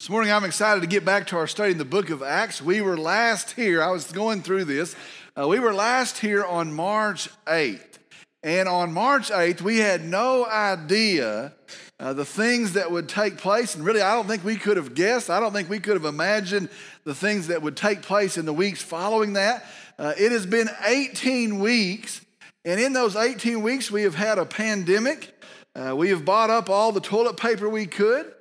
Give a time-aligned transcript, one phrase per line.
[0.00, 2.62] This morning, I'm excited to get back to our study in the book of Acts.
[2.62, 4.96] We were last here, I was going through this.
[5.38, 7.98] Uh, we were last here on March 8th.
[8.42, 11.52] And on March 8th, we had no idea
[11.98, 13.74] uh, the things that would take place.
[13.74, 15.28] And really, I don't think we could have guessed.
[15.28, 16.70] I don't think we could have imagined
[17.04, 19.66] the things that would take place in the weeks following that.
[19.98, 22.24] Uh, it has been 18 weeks.
[22.64, 25.38] And in those 18 weeks, we have had a pandemic.
[25.74, 28.32] Uh, we have bought up all the toilet paper we could.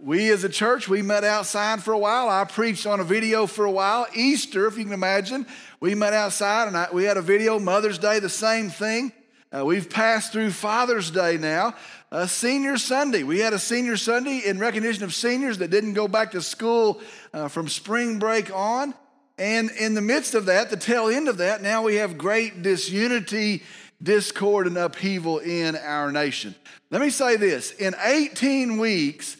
[0.00, 2.28] We as a church, we met outside for a while.
[2.28, 4.06] I preached on a video for a while.
[4.14, 5.44] Easter, if you can imagine,
[5.80, 7.58] we met outside and I, we had a video.
[7.58, 9.12] Mother's Day, the same thing.
[9.50, 11.74] Uh, we've passed through Father's Day now.
[12.12, 16.06] Uh, senior Sunday, we had a Senior Sunday in recognition of seniors that didn't go
[16.06, 17.00] back to school
[17.34, 18.94] uh, from spring break on.
[19.36, 22.62] And in the midst of that, the tail end of that, now we have great
[22.62, 23.64] disunity,
[24.00, 26.54] discord, and upheaval in our nation.
[26.90, 29.38] Let me say this in 18 weeks,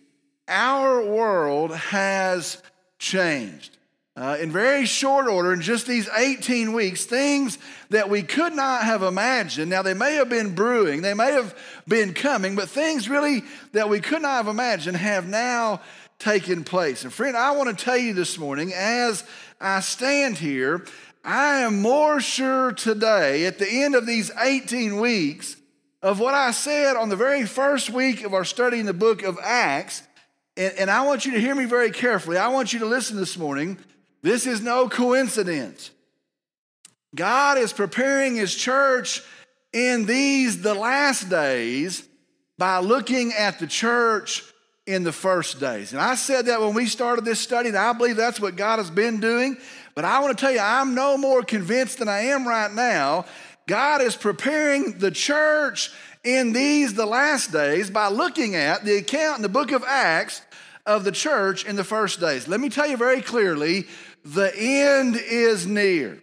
[0.48, 2.62] our world has
[2.98, 3.76] changed.
[4.16, 7.56] Uh, in very short order, in just these 18 weeks, things
[7.90, 9.70] that we could not have imagined.
[9.70, 13.88] Now, they may have been brewing, they may have been coming, but things really that
[13.88, 15.82] we could not have imagined have now
[16.18, 17.04] taken place.
[17.04, 19.22] And, friend, I want to tell you this morning as
[19.60, 20.84] I stand here,
[21.24, 25.56] I am more sure today at the end of these 18 weeks
[26.02, 29.22] of what I said on the very first week of our study in the book
[29.22, 30.02] of Acts
[30.58, 32.36] and, and I want you to hear me very carefully.
[32.36, 33.78] I want you to listen this morning.
[34.22, 35.90] This is no coincidence.
[37.14, 39.22] God is preparing his church
[39.72, 42.06] in these, the last days,
[42.58, 44.42] by looking at the church
[44.86, 45.92] in the first days.
[45.92, 48.78] And I said that when we started this study, and I believe that's what God
[48.78, 49.58] has been doing.
[49.94, 53.26] But I want to tell you, I'm no more convinced than I am right now.
[53.66, 55.90] God is preparing the church
[56.24, 60.40] in these, the last days, by looking at the account in the book of Acts
[60.88, 62.48] of the church in the first days.
[62.48, 63.86] Let me tell you very clearly
[64.24, 66.20] the end is near.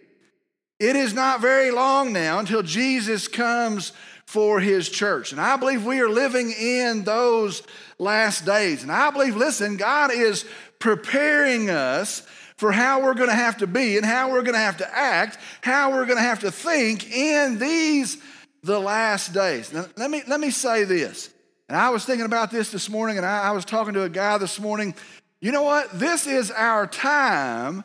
[0.78, 3.92] It is not very long now until Jesus comes
[4.26, 5.30] for his church.
[5.32, 7.62] And I believe we are living in those
[7.98, 8.82] last days.
[8.82, 10.44] And I believe, listen, God is
[10.80, 12.20] preparing us
[12.56, 14.96] for how we're going to have to be and how we're going to have to
[14.98, 18.18] act, how we're going to have to think in these
[18.62, 19.72] the last days.
[19.72, 21.30] Now, let me let me say this.
[21.68, 24.08] And I was thinking about this this morning, and I, I was talking to a
[24.08, 24.94] guy this morning.
[25.40, 25.98] You know what?
[25.98, 27.82] This is our time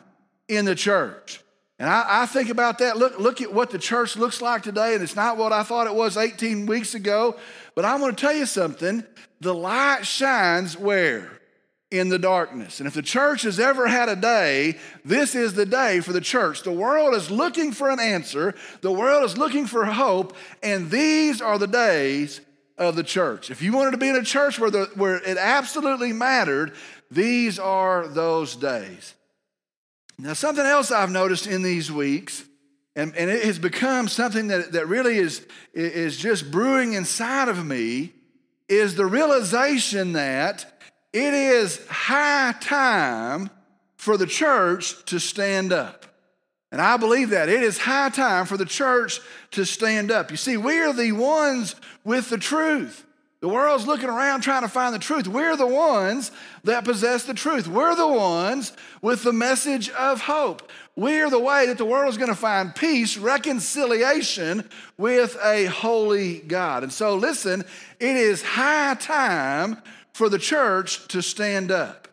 [0.48, 1.40] in the church.
[1.80, 2.96] And I, I, think about that.
[2.96, 5.88] Look, look at what the church looks like today, and it's not what I thought
[5.88, 7.36] it was 18 weeks ago.
[7.74, 9.02] But I'm going to tell you something.
[9.40, 11.40] The light shines where?
[11.90, 12.78] In the darkness.
[12.78, 16.20] And if the church has ever had a day, this is the day for the
[16.20, 16.62] church.
[16.62, 21.42] The world is looking for an answer, the world is looking for hope, and these
[21.42, 22.40] are the days
[22.88, 23.50] of the church.
[23.50, 26.74] If you wanted to be in a church where, the, where it absolutely mattered,
[27.10, 29.14] these are those days.
[30.18, 32.44] Now, something else I've noticed in these weeks,
[32.94, 37.64] and, and it has become something that, that really is, is just brewing inside of
[37.64, 38.12] me,
[38.68, 40.66] is the realization that
[41.12, 43.50] it is high time
[43.96, 46.06] for the church to stand up.
[46.72, 47.50] And I believe that.
[47.50, 49.20] It is high time for the church
[49.52, 50.30] to stand up.
[50.30, 53.04] You see, we are the ones with the truth.
[53.40, 55.28] The world's looking around trying to find the truth.
[55.28, 56.30] We're the ones
[56.64, 57.68] that possess the truth.
[57.68, 58.72] We're the ones
[59.02, 60.70] with the message of hope.
[60.96, 66.38] We're the way that the world is going to find peace, reconciliation with a holy
[66.38, 66.84] God.
[66.84, 67.64] And so, listen,
[67.98, 69.82] it is high time
[70.14, 72.08] for the church to stand up.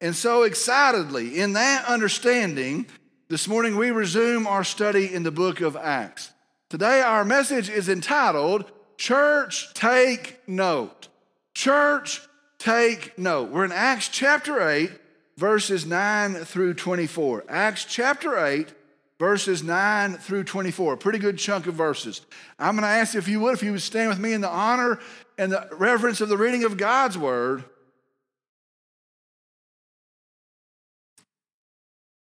[0.00, 2.86] And so, excitedly, in that understanding,
[3.28, 6.32] this morning we resume our study in the book of Acts.
[6.70, 8.64] Today our message is entitled
[8.96, 11.08] Church Take Note.
[11.52, 12.22] Church
[12.58, 13.50] Take Note.
[13.50, 14.90] We're in Acts chapter 8,
[15.36, 17.44] verses 9 through 24.
[17.50, 18.72] Acts chapter 8,
[19.18, 20.94] verses 9 through 24.
[20.94, 22.22] A pretty good chunk of verses.
[22.58, 24.48] I'm going to ask if you would, if you would stand with me in the
[24.48, 25.00] honor
[25.36, 27.64] and the reverence of the reading of God's word.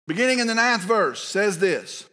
[0.08, 2.06] Beginning in the ninth verse, says this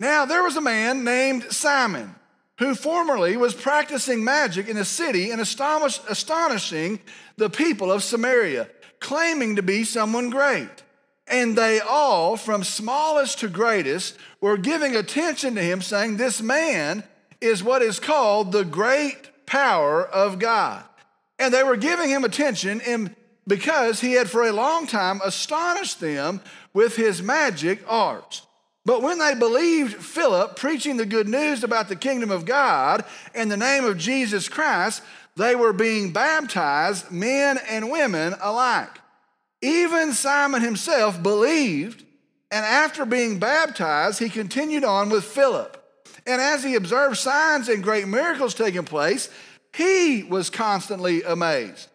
[0.00, 2.14] Now there was a man named Simon
[2.58, 7.00] who formerly was practicing magic in a city and astonish, astonishing
[7.36, 8.68] the people of Samaria,
[9.00, 10.82] claiming to be someone great.
[11.28, 17.04] And they all, from smallest to greatest, were giving attention to him, saying, This man
[17.40, 20.82] is what is called the great power of God.
[21.38, 23.14] And they were giving him attention in
[23.48, 26.40] because he had for a long time astonished them
[26.72, 28.42] with his magic arts.
[28.84, 33.04] But when they believed Philip preaching the good news about the kingdom of God
[33.34, 35.02] in the name of Jesus Christ,
[35.36, 39.00] they were being baptized, men and women alike.
[39.60, 42.04] Even Simon himself believed,
[42.50, 45.74] and after being baptized, he continued on with Philip.
[46.26, 49.28] And as he observed signs and great miracles taking place,
[49.74, 51.87] he was constantly amazed.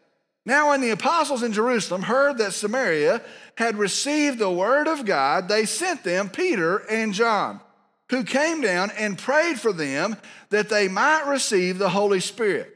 [0.45, 3.21] Now, when the apostles in Jerusalem heard that Samaria
[3.57, 7.61] had received the word of God, they sent them Peter and John,
[8.09, 10.17] who came down and prayed for them
[10.49, 12.75] that they might receive the Holy Spirit.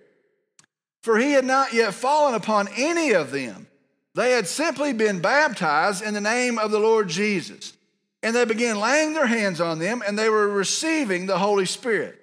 [1.02, 3.68] For he had not yet fallen upon any of them.
[4.16, 7.74] They had simply been baptized in the name of the Lord Jesus.
[8.24, 12.20] And they began laying their hands on them, and they were receiving the Holy Spirit.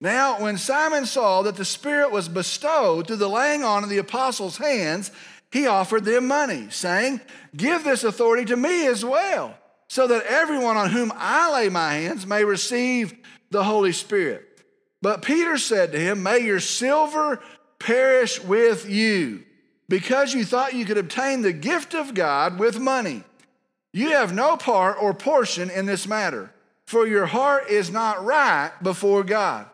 [0.00, 3.98] Now, when Simon saw that the Spirit was bestowed through the laying on of the
[3.98, 5.10] apostles' hands,
[5.50, 7.20] he offered them money, saying,
[7.56, 9.58] Give this authority to me as well,
[9.88, 13.14] so that everyone on whom I lay my hands may receive
[13.50, 14.44] the Holy Spirit.
[15.02, 17.40] But Peter said to him, May your silver
[17.80, 19.44] perish with you,
[19.88, 23.24] because you thought you could obtain the gift of God with money.
[23.92, 26.52] You have no part or portion in this matter,
[26.86, 29.66] for your heart is not right before God.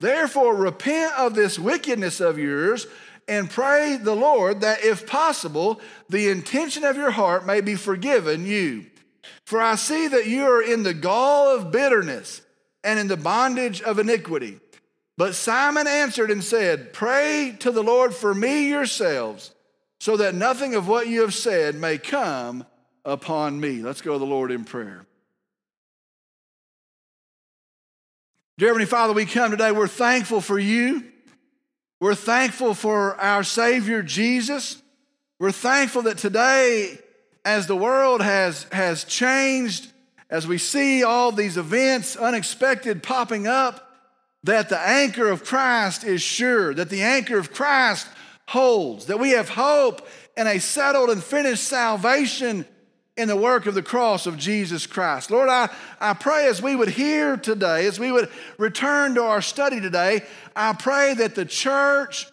[0.00, 2.86] Therefore, repent of this wickedness of yours
[3.28, 8.46] and pray the Lord that, if possible, the intention of your heart may be forgiven
[8.46, 8.86] you.
[9.44, 12.42] For I see that you are in the gall of bitterness
[12.84, 14.60] and in the bondage of iniquity.
[15.16, 19.52] But Simon answered and said, Pray to the Lord for me yourselves,
[19.98, 22.66] so that nothing of what you have said may come
[23.04, 23.82] upon me.
[23.82, 25.06] Let's go to the Lord in prayer.
[28.58, 31.04] Dear Heavenly Father, we come today, we're thankful for you.
[32.00, 34.80] We're thankful for our Savior Jesus.
[35.38, 36.98] We're thankful that today,
[37.44, 39.92] as the world has, has changed,
[40.30, 43.94] as we see all these events unexpected popping up,
[44.44, 48.08] that the anchor of Christ is sure, that the anchor of Christ
[48.48, 52.64] holds, that we have hope and a settled and finished salvation
[53.16, 55.30] in the work of the cross of Jesus Christ.
[55.30, 55.70] Lord, I,
[56.00, 58.28] I pray as we would hear today, as we would
[58.58, 60.22] return to our study today,
[60.54, 62.26] I pray that the church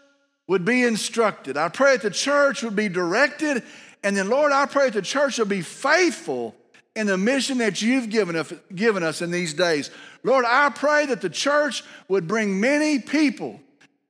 [0.47, 1.55] would be instructed.
[1.55, 3.63] I pray that the church would be directed.
[4.03, 6.53] And then, Lord, I pray that the church will be faithful
[6.95, 9.89] in the mission that you've given us, given us in these days.
[10.23, 13.61] Lord, I pray that the church would bring many people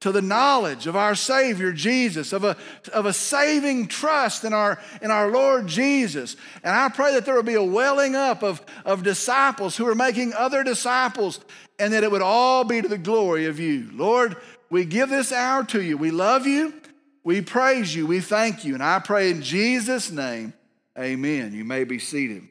[0.04, 2.58] to the knowledge of our Savior Jesus, of a,
[2.92, 6.36] of a saving trust in our, in our Lord Jesus.
[6.62, 9.96] And I pray that there will be a welling up of, of disciples who are
[9.96, 11.40] making other disciples,
[11.80, 13.88] and that it would all be to the glory of you.
[13.94, 14.36] Lord,
[14.70, 15.96] we give this hour to you.
[15.98, 16.74] We love you.
[17.24, 18.06] We praise you.
[18.06, 18.74] We thank you.
[18.74, 20.54] And I pray in Jesus' name,
[21.00, 21.54] amen.
[21.54, 22.44] You may be seated.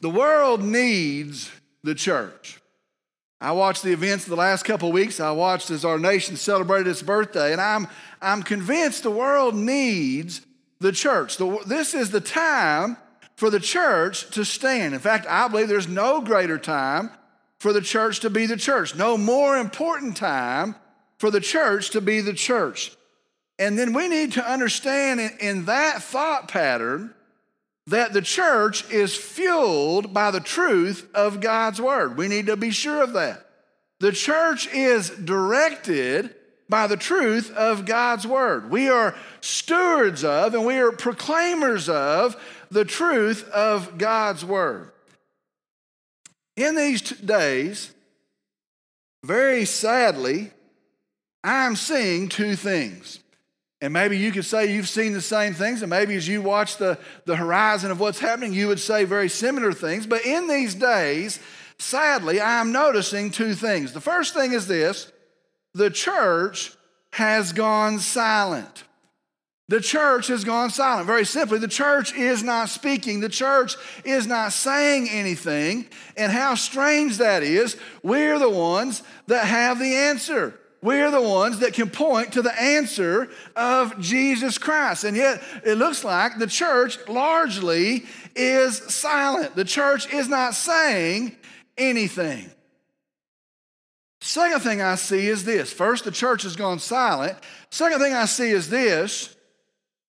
[0.00, 1.50] The world needs
[1.82, 2.60] the church.
[3.44, 5.20] I watched the events of the last couple of weeks.
[5.20, 7.88] I watched as our nation celebrated its birthday, and I'm,
[8.22, 10.40] I'm convinced the world needs
[10.80, 11.36] the church.
[11.36, 12.96] The, this is the time
[13.36, 14.94] for the church to stand.
[14.94, 17.10] In fact, I believe there's no greater time
[17.58, 20.74] for the church to be the church, no more important time
[21.18, 22.96] for the church to be the church.
[23.58, 27.12] And then we need to understand in, in that thought pattern
[27.86, 32.16] that the church is fueled by the truth of God's word.
[32.16, 33.46] We need to be sure of that.
[34.00, 36.34] The church is directed
[36.68, 38.70] by the truth of God's word.
[38.70, 42.36] We are stewards of and we are proclaimers of
[42.70, 44.90] the truth of God's word.
[46.56, 47.92] In these days,
[49.24, 50.50] very sadly,
[51.42, 53.20] I'm seeing two things.
[53.84, 56.78] And maybe you could say you've seen the same things, and maybe as you watch
[56.78, 60.06] the, the horizon of what's happening, you would say very similar things.
[60.06, 61.38] But in these days,
[61.76, 63.92] sadly, I'm noticing two things.
[63.92, 65.12] The first thing is this
[65.74, 66.72] the church
[67.12, 68.84] has gone silent.
[69.68, 71.06] The church has gone silent.
[71.06, 73.20] Very simply, the church is not speaking.
[73.20, 75.88] The church is not saying anything.
[76.16, 77.76] And how strange that is.
[78.02, 80.58] We're the ones that have the answer.
[80.84, 85.04] We're the ones that can point to the answer of Jesus Christ.
[85.04, 88.04] And yet, it looks like the church largely
[88.36, 89.56] is silent.
[89.56, 91.36] The church is not saying
[91.78, 92.50] anything.
[94.20, 95.72] Second thing I see is this.
[95.72, 97.38] First, the church has gone silent.
[97.70, 99.34] Second thing I see is this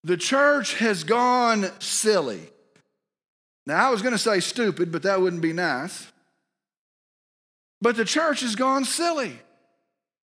[0.03, 2.49] the church has gone silly.
[3.65, 6.11] Now, I was going to say stupid, but that wouldn't be nice.
[7.81, 9.39] But the church has gone silly.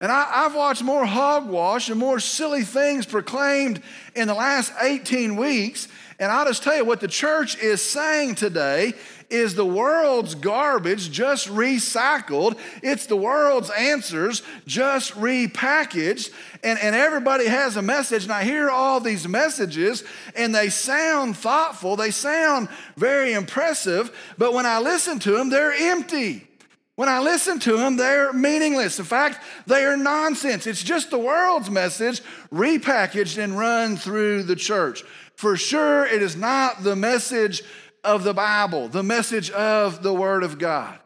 [0.01, 3.81] And I, have watched more hogwash and more silly things proclaimed
[4.15, 5.89] in the last 18 weeks.
[6.19, 8.95] And I'll just tell you what the church is saying today
[9.31, 12.59] is the world's garbage just recycled.
[12.83, 16.31] It's the world's answers just repackaged.
[16.63, 18.25] And, and everybody has a message.
[18.25, 20.05] And I hear all these messages
[20.37, 24.15] and they sound thoughtful, they sound very impressive.
[24.39, 26.49] But when I listen to them, they're empty.
[26.97, 28.99] When I listen to them, they're meaningless.
[28.99, 30.67] In fact, they are nonsense.
[30.67, 32.23] It's just the world's message
[32.53, 35.03] repackaged and run through the church.
[35.37, 37.63] For sure, it is not the message
[38.05, 40.99] of the Bible, the message of the Word of God.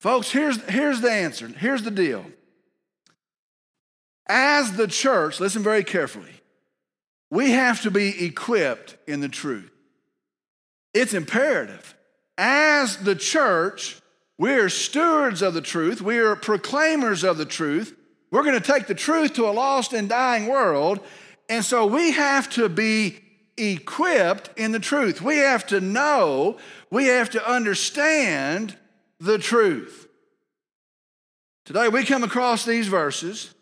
[0.00, 1.48] Folks, here's, here's the answer.
[1.48, 2.24] Here's the deal.
[4.28, 6.42] As the church, listen very carefully,
[7.30, 9.72] we have to be equipped in the truth.
[10.94, 11.96] It's imperative.
[12.36, 13.97] As the church,
[14.38, 17.94] we're stewards of the truth, we are proclaimers of the truth.
[18.30, 21.00] We're going to take the truth to a lost and dying world.
[21.48, 23.20] And so we have to be
[23.56, 25.20] equipped in the truth.
[25.20, 26.58] We have to know,
[26.90, 28.76] we have to understand
[29.18, 30.08] the truth.
[31.64, 33.54] Today we come across these verses,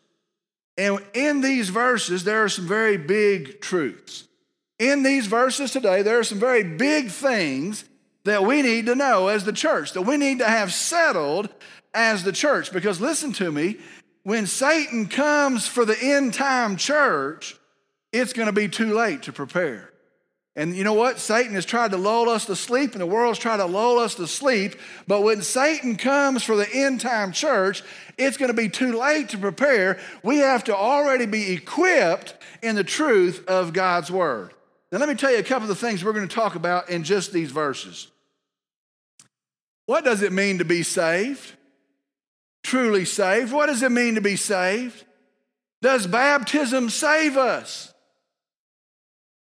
[0.76, 4.28] and in these verses, there are some very big truths.
[4.78, 7.85] In these verses today, there are some very big things
[8.26, 11.49] that we need to know as the church, that we need to have settled
[11.95, 12.73] as the church.
[12.73, 13.78] Because listen to me,
[14.23, 17.56] when Satan comes for the end time church,
[18.12, 19.90] it's going to be too late to prepare.
[20.56, 21.18] And you know what?
[21.18, 24.14] Satan has tried to lull us to sleep, and the world's tried to lull us
[24.14, 24.75] to sleep.
[25.06, 27.83] But when Satan comes for the end time church,
[28.16, 29.99] it's going to be too late to prepare.
[30.23, 34.54] We have to already be equipped in the truth of God's word.
[34.90, 36.88] Now, let me tell you a couple of the things we're going to talk about
[36.88, 38.09] in just these verses.
[39.87, 41.55] What does it mean to be saved?
[42.62, 43.52] Truly saved.
[43.52, 45.05] What does it mean to be saved?
[45.81, 47.95] Does baptism save us?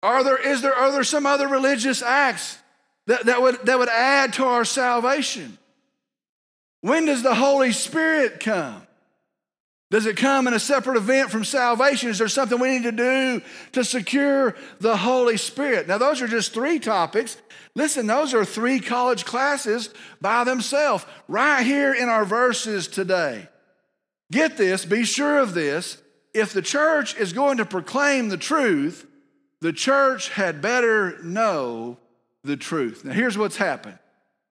[0.02, 2.58] Are there, is there, are there some other religious acts
[3.06, 5.56] that, that, would, that would add to our salvation?
[6.82, 8.82] When does the Holy Spirit come?
[9.90, 12.10] Does it come in a separate event from salvation?
[12.10, 13.40] Is there something we need to do
[13.72, 15.88] to secure the Holy Spirit?
[15.88, 17.38] Now, those are just three topics.
[17.76, 19.90] Listen, those are three college classes
[20.20, 23.48] by themselves, right here in our verses today.
[24.30, 25.98] Get this, be sure of this.
[26.32, 29.06] If the church is going to proclaim the truth,
[29.60, 31.98] the church had better know
[32.42, 33.04] the truth.
[33.04, 33.98] Now, here's what's happened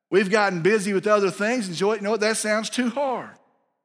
[0.10, 2.20] we've gotten busy with other things, and you know what?
[2.20, 3.32] That sounds too hard.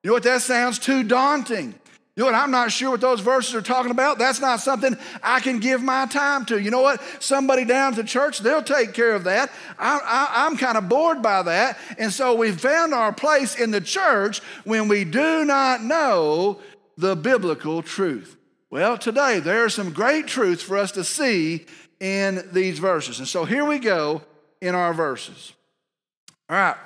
[0.02, 0.22] You know what?
[0.24, 1.74] That sounds too daunting.
[2.18, 2.34] You know what?
[2.34, 4.18] I'm not sure what those verses are talking about.
[4.18, 6.60] That's not something I can give my time to.
[6.60, 7.00] You know what?
[7.20, 9.52] Somebody down at the church, they'll take care of that.
[9.78, 11.78] I, am kind of bored by that.
[11.96, 16.58] And so we've found our place in the church when we do not know
[16.96, 18.36] the biblical truth.
[18.68, 21.66] Well, today there are some great truths for us to see
[22.00, 23.20] in these verses.
[23.20, 24.22] And so here we go
[24.60, 25.52] in our verses.
[26.50, 26.76] All right.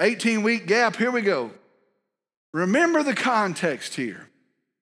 [0.00, 1.52] 18 week gap, here we go.
[2.52, 4.28] Remember the context here.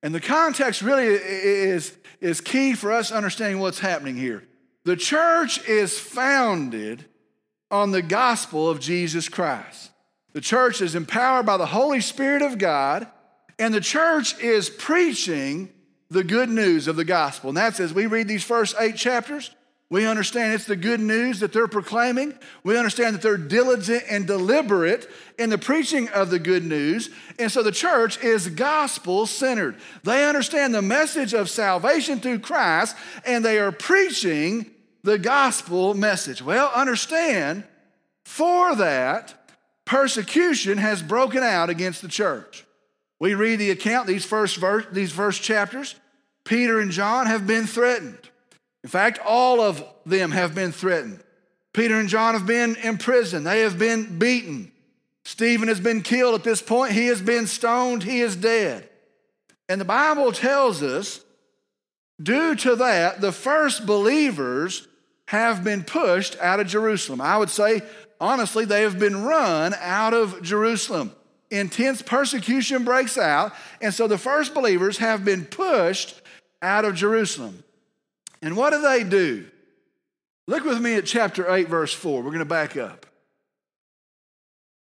[0.03, 4.45] And the context really is, is key for us understanding what's happening here.
[4.85, 7.05] The church is founded
[7.71, 9.91] on the gospel of Jesus Christ.
[10.33, 13.09] The church is empowered by the Holy Spirit of God
[13.59, 15.71] and the church is preaching
[16.11, 17.51] the good news of the gospel.
[17.51, 19.51] And that's as we read these first eight chapters,
[19.91, 22.39] we understand it's the good news that they're proclaiming.
[22.63, 27.09] We understand that they're diligent and deliberate in the preaching of the good news.
[27.39, 29.77] And so the church is gospel centered.
[30.05, 34.71] They understand the message of salvation through Christ and they are preaching
[35.05, 36.43] the gospel message.
[36.43, 37.65] Well, understand
[38.27, 39.35] for that,
[39.87, 42.67] persecution has broken out against the church.
[43.19, 45.95] We read the account, these first, verse, these first chapters.
[46.45, 48.29] Peter and John have been threatened.
[48.89, 51.23] In fact, all of them have been threatened.
[51.75, 54.73] Peter and John have been imprisoned, they have been beaten.
[55.27, 56.95] Stephen has been killed at this point.
[56.95, 58.03] He has been stoned.
[58.03, 58.89] He is dead.
[59.69, 61.23] And the Bible tells us,
[62.23, 64.89] due to that, the first believers
[65.27, 67.21] have been pushed out of Jerusalem.
[67.21, 67.83] I would say,
[68.19, 71.13] honestly, they have been run out of Jerusalem
[71.51, 73.53] intense persecution breaks out.
[73.81, 76.21] And so the first believers have been pushed
[76.61, 77.65] out of Jerusalem.
[78.43, 79.47] And what do they do?
[80.47, 82.23] Look with me at chapter 8, verse 4.
[82.23, 83.07] We're going to back up.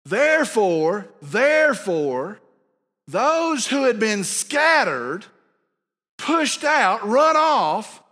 [0.05, 2.41] Therefore, therefore,
[3.09, 5.25] those who had been scattered,
[6.19, 8.03] pushed out, run off,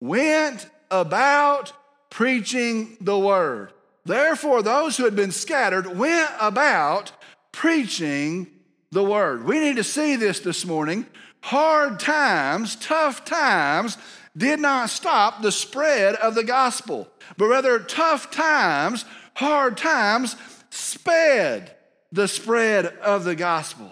[0.00, 1.72] went about
[2.10, 3.72] preaching the word.
[4.04, 7.12] Therefore, those who had been scattered went about
[7.52, 8.48] preaching
[8.92, 9.44] the word.
[9.44, 11.06] We need to see this this morning.
[11.42, 13.96] Hard times, tough times
[14.36, 20.36] did not stop the spread of the gospel, but rather tough times, hard times
[20.70, 21.74] sped
[22.12, 23.90] the spread of the gospel.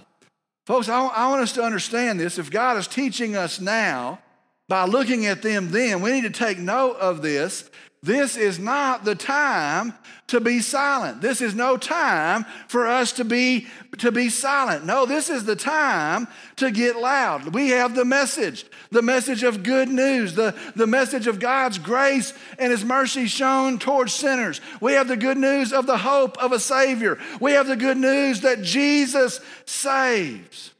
[0.66, 2.38] Folks, I, I want us to understand this.
[2.38, 4.20] If God is teaching us now
[4.68, 7.68] by looking at them then, we need to take note of this
[8.04, 9.94] this is not the time
[10.26, 11.22] to be silent.
[11.22, 14.84] This is no time for us to be, to be silent.
[14.84, 17.54] No, this is the time to get loud.
[17.54, 22.34] We have the message, the message of good news, the, the message of God's grace
[22.58, 24.60] and His mercy shown towards sinners.
[24.82, 27.18] We have the good news of the hope of a Savior.
[27.40, 30.72] We have the good news that Jesus saves.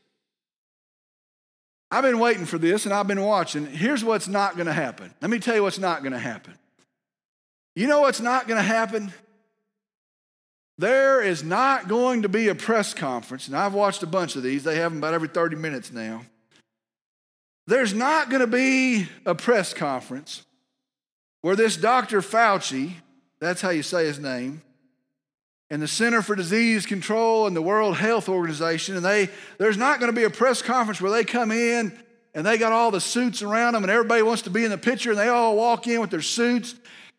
[1.91, 3.65] I've been waiting for this and I've been watching.
[3.65, 5.15] Here's what's not going to happen.
[5.23, 6.59] Let me tell you what's not going to happen.
[7.75, 9.13] You know what's not going to happen?
[10.79, 14.43] There is not going to be a press conference, and I've watched a bunch of
[14.43, 16.23] these, they have them about every 30 minutes now.
[17.67, 20.45] There's not going to be a press conference
[21.43, 22.21] where this Dr.
[22.21, 22.93] Fauci,
[23.41, 24.63] that's how you say his name,
[25.71, 29.29] and the Center for Disease Control and the World Health Organization, and they,
[29.59, 31.97] there's not going to be a press conference where they come in
[32.35, 34.79] and they got all the suits around them and everybody wants to be in the
[34.79, 36.75] picture and they all walk in with their suits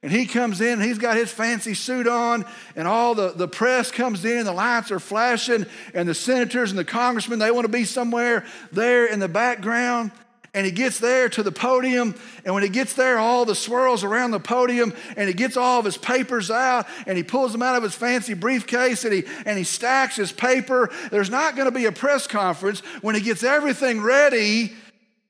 [0.05, 2.45] and he comes in, he's got his fancy suit on,
[2.75, 6.69] and all the, the press comes in, and the lights are flashing, and the senators
[6.69, 10.11] and the congressmen, they want to be somewhere there in the background.
[10.53, 12.13] And he gets there to the podium,
[12.45, 15.79] and when he gets there, all the swirls around the podium, and he gets all
[15.79, 19.23] of his papers out, and he pulls them out of his fancy briefcase, and he,
[19.47, 20.91] and he stacks his paper.
[21.09, 24.73] There's not going to be a press conference when he gets everything ready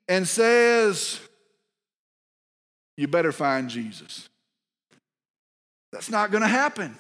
[0.10, 1.22] and says,
[2.98, 4.28] You better find Jesus.
[5.96, 6.98] That's not going to happen.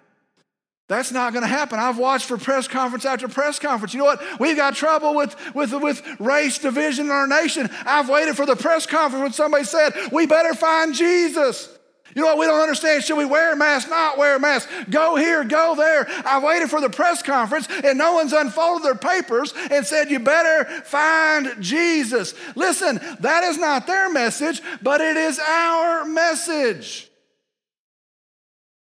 [0.88, 1.80] That's not going to happen.
[1.80, 3.94] I've watched for press conference after press conference.
[3.94, 4.40] You know what?
[4.40, 7.70] We've got trouble with, with, with race division in our nation.
[7.86, 11.78] I've waited for the press conference when somebody said, We better find Jesus.
[12.16, 12.38] You know what?
[12.38, 13.04] We don't understand.
[13.04, 14.70] Should we wear a mask, not wear a mask?
[14.90, 16.08] Go here, go there.
[16.26, 20.20] I waited for the press conference and no one's unfolded their papers and said, You
[20.20, 22.34] better find Jesus.
[22.56, 27.12] Listen, that is not their message, but it is our message.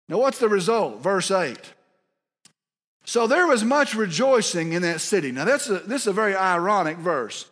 [0.09, 1.03] Now, what's the result?
[1.03, 1.59] Verse 8.
[3.05, 5.33] So there was much rejoicing in that city.
[5.33, 7.47] Now, that's a, this is a very ironic verse.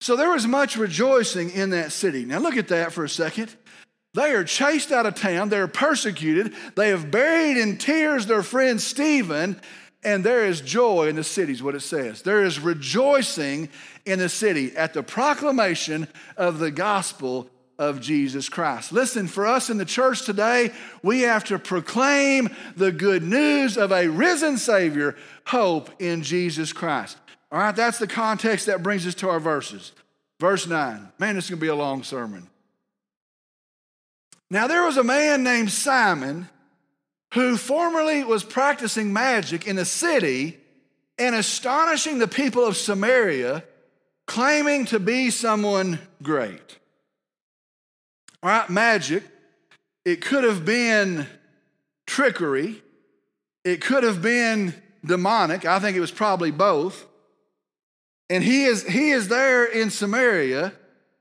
[0.00, 2.24] So there was much rejoicing in that city.
[2.24, 3.54] Now, look at that for a second.
[4.14, 8.80] They are chased out of town, they're persecuted, they have buried in tears their friend
[8.80, 9.60] Stephen,
[10.04, 12.22] and there is joy in the city, is what it says.
[12.22, 13.70] There is rejoicing
[14.04, 18.92] in the city at the proclamation of the gospel of Jesus Christ.
[18.92, 23.92] Listen, for us in the church today, we have to proclaim the good news of
[23.92, 27.18] a risen Savior, hope in Jesus Christ.
[27.50, 29.92] All right, that's the context that brings us to our verses.
[30.40, 31.12] Verse 9.
[31.18, 32.48] Man, this is going to be a long sermon.
[34.50, 36.48] Now, there was a man named Simon
[37.32, 40.58] who formerly was practicing magic in the city
[41.18, 43.64] and astonishing the people of Samaria,
[44.26, 46.78] claiming to be someone great.
[48.44, 49.22] Right, magic.
[50.04, 51.26] It could have been
[52.06, 52.82] trickery.
[53.64, 55.64] It could have been demonic.
[55.64, 57.06] I think it was probably both.
[58.28, 60.74] And he is, he is there in Samaria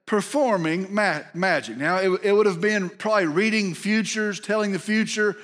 [0.05, 1.77] performing ma- magic.
[1.77, 5.37] Now, it, it would have been probably reading futures, telling the future,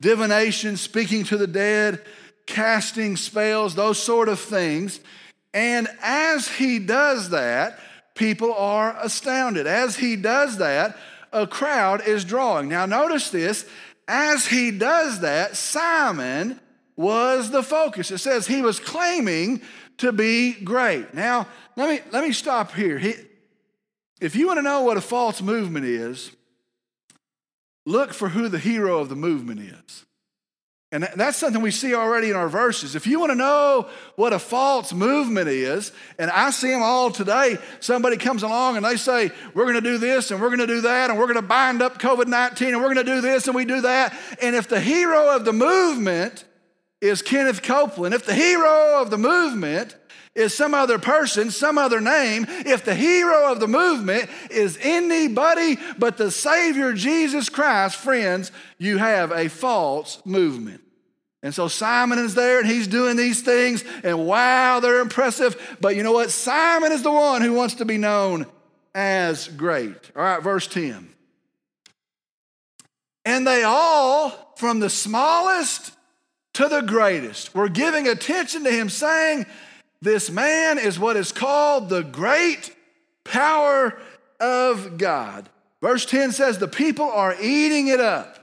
[0.00, 2.00] divination, speaking to the dead,
[2.46, 5.00] casting spells, those sort of things.
[5.52, 7.80] And as he does that,
[8.14, 9.66] people are astounded.
[9.66, 10.96] As he does that,
[11.34, 12.68] a crowd is drawing.
[12.68, 13.66] Now, notice this
[14.08, 16.60] as he does that, Simon
[16.96, 18.10] was the focus.
[18.10, 19.60] It says he was claiming
[19.98, 21.12] to be great.
[21.14, 22.98] Now, let me, let me stop here.
[22.98, 23.14] He,
[24.20, 26.30] if you want to know what a false movement is,
[27.84, 30.03] look for who the hero of the movement is.
[30.94, 32.94] And that's something we see already in our verses.
[32.94, 37.10] If you want to know what a false movement is, and I see them all
[37.10, 40.60] today, somebody comes along and they say, We're going to do this and we're going
[40.60, 43.12] to do that, and we're going to bind up COVID 19 and we're going to
[43.12, 44.16] do this and we do that.
[44.40, 46.44] And if the hero of the movement
[47.00, 49.96] is Kenneth Copeland, if the hero of the movement
[50.36, 55.76] is some other person, some other name, if the hero of the movement is anybody
[55.98, 60.82] but the Savior Jesus Christ, friends, you have a false movement.
[61.44, 65.76] And so Simon is there and he's doing these things, and wow, they're impressive.
[65.78, 66.30] But you know what?
[66.30, 68.46] Simon is the one who wants to be known
[68.94, 70.10] as great.
[70.16, 71.10] All right, verse 10.
[73.26, 75.92] And they all, from the smallest
[76.54, 79.44] to the greatest, were giving attention to him, saying,
[80.00, 82.74] This man is what is called the great
[83.22, 83.98] power
[84.40, 85.50] of God.
[85.82, 88.33] Verse 10 says, The people are eating it up.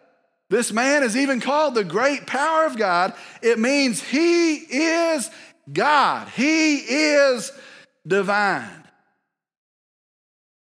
[0.52, 3.14] This man is even called the great power of God.
[3.42, 5.32] It means he is
[5.72, 7.54] God, he is
[8.06, 8.84] divine.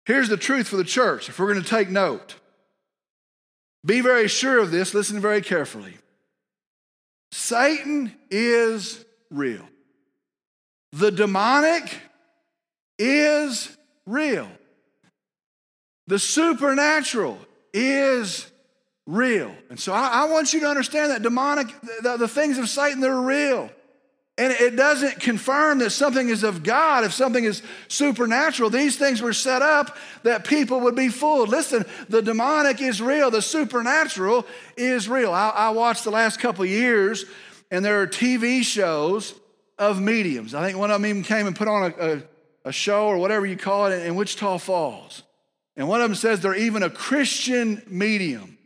[0.06, 2.36] Here's the truth for the church, if we're going to take note.
[3.86, 5.94] Be very sure of this, listen very carefully.
[7.32, 9.70] Satan is real.
[10.92, 12.02] The demonic
[13.00, 14.50] is real.
[16.08, 17.40] The supernatural
[17.74, 18.52] is
[19.08, 19.56] real.
[19.70, 21.68] And so I, I, want you to understand that demonic,
[22.04, 23.72] the, the things of Satan, they're real.
[24.38, 28.70] And it doesn't confirm that something is of God if something is supernatural.
[28.70, 31.50] These things were set up that people would be fooled.
[31.50, 35.32] Listen, the demonic is real, the supernatural is real.
[35.32, 37.26] I, I watched the last couple years,
[37.72, 39.34] and there are TV shows
[39.80, 40.54] of mediums.
[40.54, 42.24] I think one of them even came and put on a, a,
[42.66, 45.24] a show or whatever you call it in Wichita Falls.
[45.76, 48.57] And one of them says they're even a Christian medium.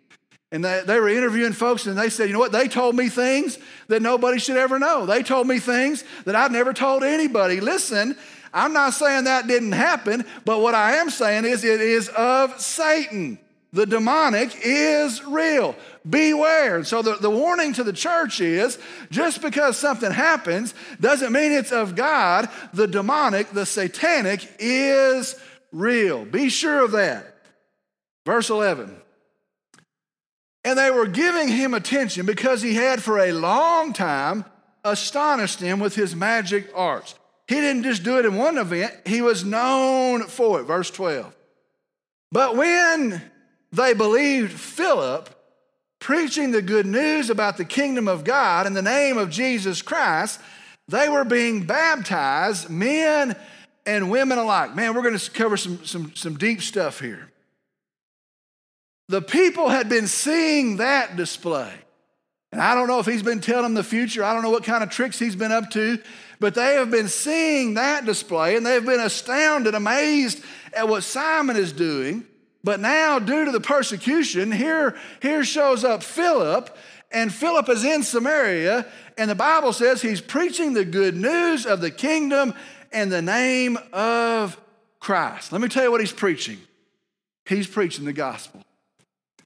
[0.51, 2.51] And they, they were interviewing folks and they said, you know what?
[2.51, 5.05] They told me things that nobody should ever know.
[5.05, 7.61] They told me things that I'd never told anybody.
[7.61, 8.17] Listen,
[8.53, 12.59] I'm not saying that didn't happen, but what I am saying is it is of
[12.59, 13.39] Satan.
[13.73, 15.75] The demonic is real.
[16.09, 16.83] Beware.
[16.83, 18.77] So the, the warning to the church is
[19.09, 22.49] just because something happens doesn't mean it's of God.
[22.73, 25.35] The demonic, the satanic is
[25.71, 26.25] real.
[26.25, 27.33] Be sure of that.
[28.25, 28.97] Verse 11.
[30.63, 34.45] And they were giving him attention because he had for a long time
[34.83, 37.15] astonished them with his magic arts.
[37.47, 40.63] He didn't just do it in one event, he was known for it.
[40.63, 41.35] Verse 12.
[42.31, 43.21] But when
[43.71, 45.29] they believed Philip
[45.99, 50.39] preaching the good news about the kingdom of God in the name of Jesus Christ,
[50.87, 53.35] they were being baptized, men
[53.85, 54.75] and women alike.
[54.75, 57.30] Man, we're going to cover some, some, some deep stuff here.
[59.11, 61.73] The people had been seeing that display.
[62.53, 64.23] And I don't know if he's been telling them the future.
[64.23, 65.99] I don't know what kind of tricks he's been up to,
[66.39, 70.41] but they have been seeing that display and they've been astounded, amazed
[70.73, 72.25] at what Simon is doing.
[72.63, 76.73] But now, due to the persecution, here, here shows up Philip,
[77.11, 78.85] and Philip is in Samaria,
[79.17, 82.53] and the Bible says he's preaching the good news of the kingdom
[82.93, 84.57] in the name of
[85.01, 85.51] Christ.
[85.51, 86.59] Let me tell you what he's preaching.
[87.45, 88.63] He's preaching the gospel.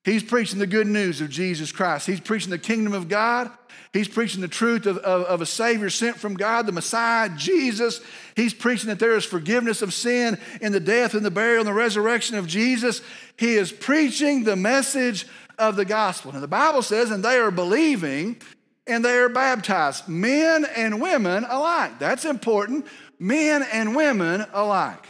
[0.05, 2.05] He's preaching the good news of Jesus Christ.
[2.05, 3.49] He's preaching the kingdom of God.
[3.91, 8.01] He's preaching the truth of, of, of, a Savior sent from God, the Messiah, Jesus.
[8.35, 11.67] He's preaching that there is forgiveness of sin in the death and the burial and
[11.67, 13.01] the resurrection of Jesus.
[13.37, 15.25] He is preaching the message
[15.57, 16.31] of the gospel.
[16.33, 18.39] And the Bible says, and they are believing
[18.85, 21.97] and they are baptized, men and women alike.
[21.97, 22.85] That's important.
[23.17, 25.03] Men and women alike.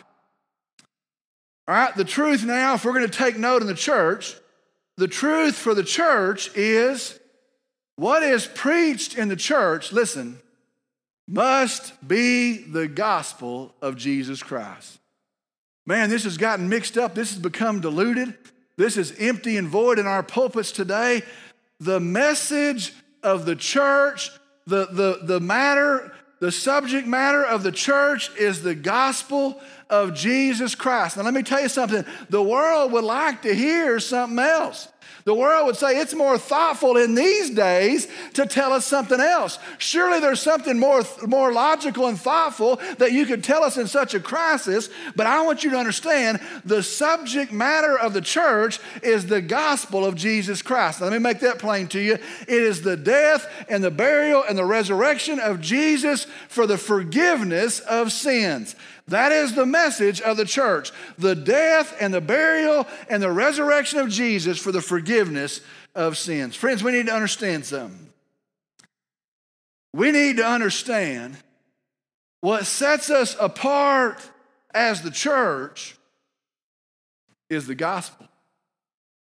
[1.68, 4.38] All right, the truth now, if we're going to take note in the church,
[4.98, 7.20] the truth for the church is
[7.98, 10.40] what is preached in the church, listen,
[11.28, 15.00] must be the gospel of Jesus Christ.
[15.86, 17.16] Man, this has gotten mixed up.
[17.16, 18.36] This has become diluted.
[18.78, 21.22] This is empty and void in our pulpits today.
[21.80, 24.32] The message of the church,
[24.66, 30.76] the, the, the matter, the subject matter of the church is the gospel of Jesus
[30.76, 31.18] Christ.
[31.18, 34.90] Now, let me tell you something the world would like to hear something else.
[35.26, 39.58] The world would say it's more thoughtful in these days to tell us something else.
[39.80, 44.14] Surely there's something more, more logical and thoughtful that you could tell us in such
[44.14, 44.88] a crisis.
[45.16, 50.06] But I want you to understand the subject matter of the church is the gospel
[50.06, 51.02] of Jesus Christ.
[51.02, 52.14] Now, let me make that plain to you.
[52.14, 57.80] It is the death and the burial and the resurrection of Jesus for the forgiveness
[57.80, 58.76] of sins.
[59.08, 64.00] That is the message of the church the death and the burial and the resurrection
[64.00, 65.62] of Jesus for the forgiveness
[65.94, 66.56] of sins.
[66.56, 68.10] Friends, we need to understand something.
[69.94, 71.38] We need to understand
[72.42, 74.20] what sets us apart
[74.74, 75.96] as the church
[77.50, 78.25] is the gospel.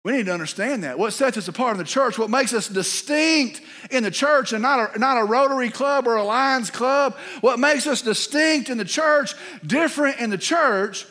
[0.09, 0.99] We need to understand that.
[0.99, 4.63] What sets us apart in the church, what makes us distinct in the church and
[4.63, 8.79] not a, not a Rotary Club or a Lions Club, what makes us distinct in
[8.79, 9.35] the church,
[9.67, 11.05] different in the church,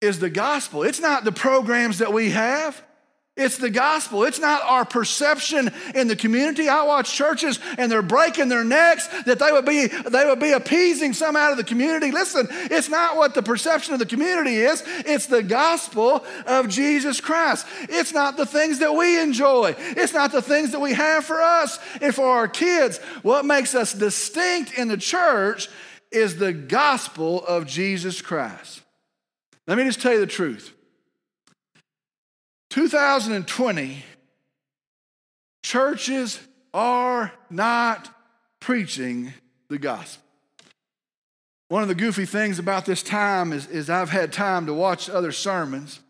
[0.00, 0.82] is the gospel.
[0.82, 2.82] It's not the programs that we have.
[3.38, 4.24] It's the gospel.
[4.24, 6.68] It's not our perception in the community.
[6.68, 10.50] I watch churches and they're breaking their necks that they would be they would be
[10.50, 12.10] appeasing some out of the community.
[12.10, 14.82] Listen, it's not what the perception of the community is.
[15.06, 17.64] It's the gospel of Jesus Christ.
[17.82, 19.76] It's not the things that we enjoy.
[19.78, 22.98] It's not the things that we have for us and for our kids.
[23.22, 25.68] What makes us distinct in the church
[26.10, 28.82] is the gospel of Jesus Christ.
[29.68, 30.74] Let me just tell you the truth.
[32.70, 34.04] 2020,
[35.62, 36.40] churches
[36.74, 38.14] are not
[38.60, 39.32] preaching
[39.68, 40.24] the gospel.
[41.68, 45.10] One of the goofy things about this time is, is I've had time to watch
[45.10, 46.00] other sermons.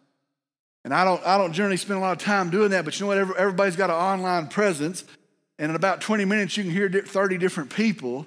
[0.84, 3.04] And I don't, I don't generally spend a lot of time doing that, but you
[3.04, 3.36] know what?
[3.38, 5.04] Everybody's got an online presence.
[5.58, 8.26] And in about 20 minutes, you can hear 30 different people.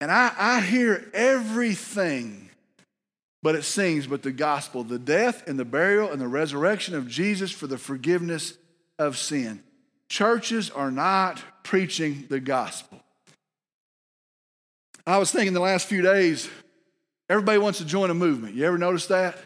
[0.00, 2.49] And I, I hear everything
[3.42, 7.08] but it sings, but the gospel, the death and the burial and the resurrection of
[7.08, 8.54] Jesus for the forgiveness
[8.98, 9.62] of sin.
[10.08, 13.00] Churches are not preaching the gospel.
[15.06, 16.48] I was thinking the last few days,
[17.28, 18.54] everybody wants to join a movement.
[18.54, 19.38] You ever notice that?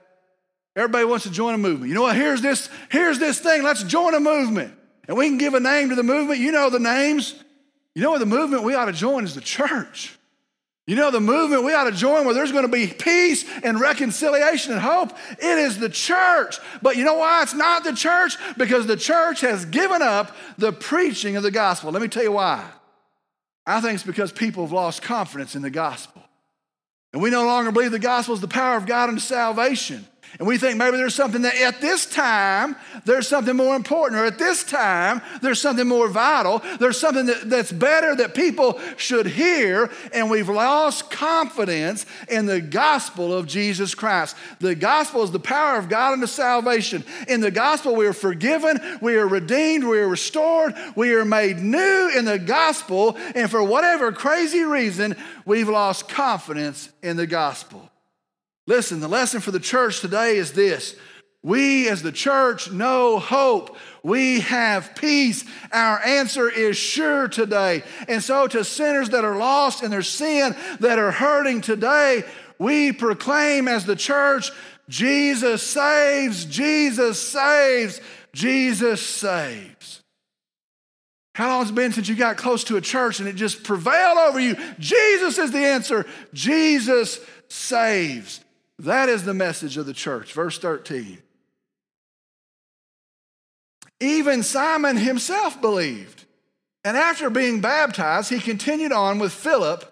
[0.77, 1.89] Everybody wants to join a movement.
[1.89, 2.17] You know what?
[2.17, 3.63] Here's this, here's this thing.
[3.63, 4.75] Let's join a movement.
[5.07, 6.41] And we can give a name to the movement.
[6.41, 7.35] You know the names.
[7.95, 10.19] You know what the movement we ought to join is the church.
[10.87, 13.81] You know, the movement we ought to join where there's going to be peace and
[13.81, 15.13] reconciliation and hope.
[15.31, 16.59] It is the church.
[16.83, 18.37] But you know why it's not the church?
[18.59, 21.91] Because the church has given up the preaching of the gospel.
[21.91, 22.63] Let me tell you why.
[23.67, 26.23] I think it's because people have lost confidence in the gospel.
[27.15, 30.07] And we no longer believe the gospel is the power of God unto salvation.
[30.39, 34.25] And we think maybe there's something that at this time, there's something more important, or
[34.25, 36.61] at this time, there's something more vital.
[36.81, 39.91] There's something that, that's better that people should hear.
[40.13, 44.37] And we've lost confidence in the gospel of Jesus Christ.
[44.59, 47.05] The gospel is the power of God unto salvation.
[47.29, 51.59] In the gospel, we are forgiven, we are redeemed, we are restored, we are made
[51.59, 53.17] new in the gospel.
[53.37, 57.91] And for whatever crazy reason, we've lost confidence in the gospel.
[58.67, 60.97] Listen, the lesson for the church today is this.
[61.43, 63.77] We as the church know hope.
[64.03, 65.45] We have peace.
[65.71, 67.83] Our answer is sure today.
[68.09, 72.25] And so, to sinners that are lost in their sin, that are hurting today,
[72.59, 74.51] we proclaim as the church
[74.89, 78.01] Jesus saves, Jesus saves,
[78.33, 80.01] Jesus saves.
[81.35, 83.65] How long has it been since you got close to a church and it just
[83.65, 84.57] prevailed over you?
[84.79, 86.07] Jesus is the answer.
[86.33, 88.44] Jesus saves.
[88.79, 90.33] That is the message of the church.
[90.33, 91.19] Verse 13.
[94.01, 96.25] Even Simon himself believed.
[96.85, 99.91] And after being baptized, he continued on with Philip.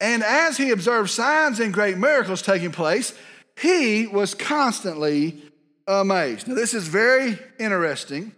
[0.00, 3.14] And as he observed signs and great miracles taking place,
[3.58, 5.42] he was constantly
[5.88, 6.46] amazed.
[6.46, 8.32] Now, this is very interesting.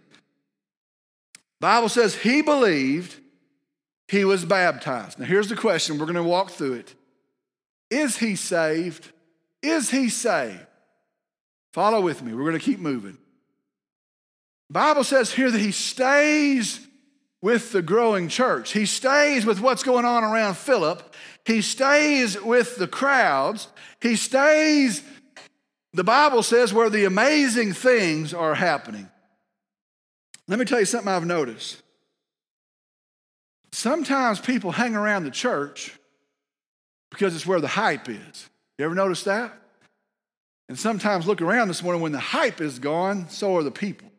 [1.59, 3.17] Bible says he believed,
[4.07, 5.19] he was baptized.
[5.19, 5.99] Now, here's the question.
[5.99, 6.95] We're going to walk through it.
[7.91, 9.11] Is he saved?
[9.61, 10.65] Is he saved?
[11.73, 12.33] Follow with me.
[12.33, 13.17] We're going to keep moving.
[14.69, 16.79] Bible says here that he stays
[17.41, 18.71] with the growing church.
[18.71, 21.13] He stays with what's going on around Philip.
[21.45, 23.67] He stays with the crowds.
[24.01, 25.03] He stays,
[25.93, 29.09] the Bible says, where the amazing things are happening.
[30.47, 31.81] Let me tell you something I've noticed.
[33.71, 35.97] Sometimes people hang around the church
[37.09, 38.49] because it's where the hype is.
[38.77, 39.53] You ever notice that?
[40.69, 44.09] And sometimes look around this morning when the hype is gone, so are the people.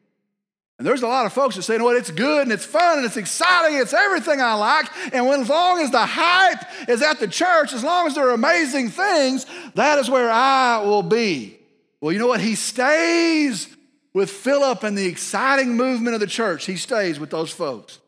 [0.79, 2.65] And there's a lot of folks that say, you know what, it's good and it's
[2.65, 4.87] fun and it's exciting, it's everything I like.
[5.15, 8.29] And when, as long as the hype is at the church, as long as there
[8.29, 11.59] are amazing things, that is where I will be.
[12.01, 12.41] Well, you know what?
[12.41, 13.69] He stays
[14.13, 16.67] with Philip and the exciting movement of the church.
[16.67, 18.01] He stays with those folks.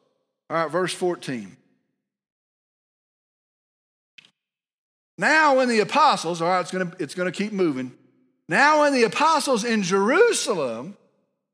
[0.51, 1.57] All right, verse 14.
[5.17, 7.93] Now, when the apostles, all right, it's gonna, it's gonna keep moving.
[8.49, 10.97] Now, when the apostles in Jerusalem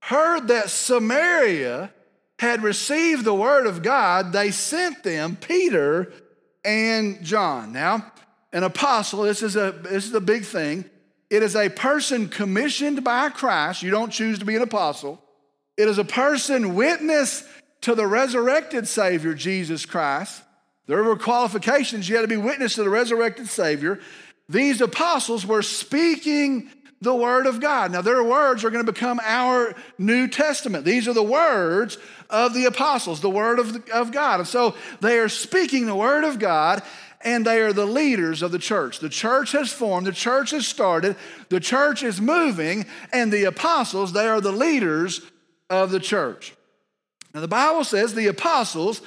[0.02, 1.92] heard that Samaria
[2.38, 6.12] had received the word of God, they sent them Peter
[6.64, 7.72] and John.
[7.72, 8.10] Now,
[8.52, 10.84] an apostle, this is a, this is a big thing.
[11.28, 13.82] It is a person commissioned by Christ.
[13.82, 15.22] You don't choose to be an apostle.
[15.76, 17.44] It is a person witness
[17.82, 20.42] to the resurrected Savior, Jesus Christ.
[20.86, 22.08] There were qualifications.
[22.08, 24.00] You had to be witness to the resurrected Savior.
[24.48, 27.92] These apostles were speaking the Word of God.
[27.92, 30.84] Now, their words are going to become our New Testament.
[30.84, 31.96] These are the words
[32.28, 34.40] of the apostles, the Word of, of God.
[34.40, 36.82] And so they are speaking the Word of God,
[37.22, 38.98] and they are the leaders of the church.
[38.98, 41.16] The church has formed, the church has started,
[41.48, 45.22] the church is moving, and the apostles, they are the leaders
[45.70, 46.54] of the church.
[47.32, 49.00] Now, the Bible says the apostles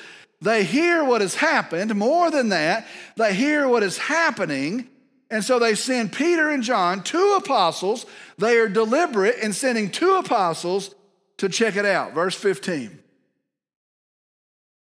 [0.44, 1.96] they hear what has happened.
[1.96, 4.90] More than that, they hear what is happening.
[5.32, 8.06] And so they send Peter and John, two apostles.
[8.38, 10.94] They are deliberate in sending two apostles
[11.38, 12.14] to check it out.
[12.14, 13.00] Verse 15.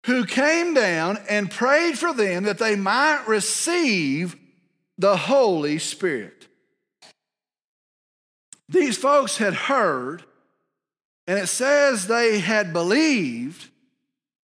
[0.05, 4.35] who came down and prayed for them that they might receive
[4.97, 6.47] the Holy Spirit.
[8.67, 10.23] These folks had heard,
[11.27, 13.69] and it says they had believed,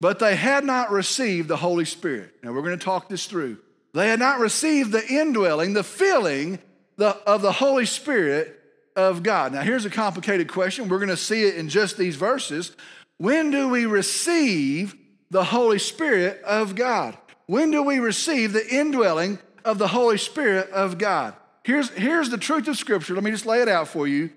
[0.00, 2.34] but they had not received the Holy Spirit.
[2.42, 3.58] Now we're going to talk this through.
[3.92, 6.58] They had not received the indwelling, the filling
[6.98, 8.56] of the Holy Spirit
[8.96, 9.52] of God.
[9.52, 10.88] Now here's a complicated question.
[10.88, 12.76] We're going to see it in just these verses.
[13.18, 14.96] When do we receive
[15.30, 17.16] the Holy Spirit of God?
[17.46, 21.34] When do we receive the indwelling of the Holy Spirit of God?
[21.64, 23.14] Here's, here's the truth of Scripture.
[23.14, 24.30] Let me just lay it out for you.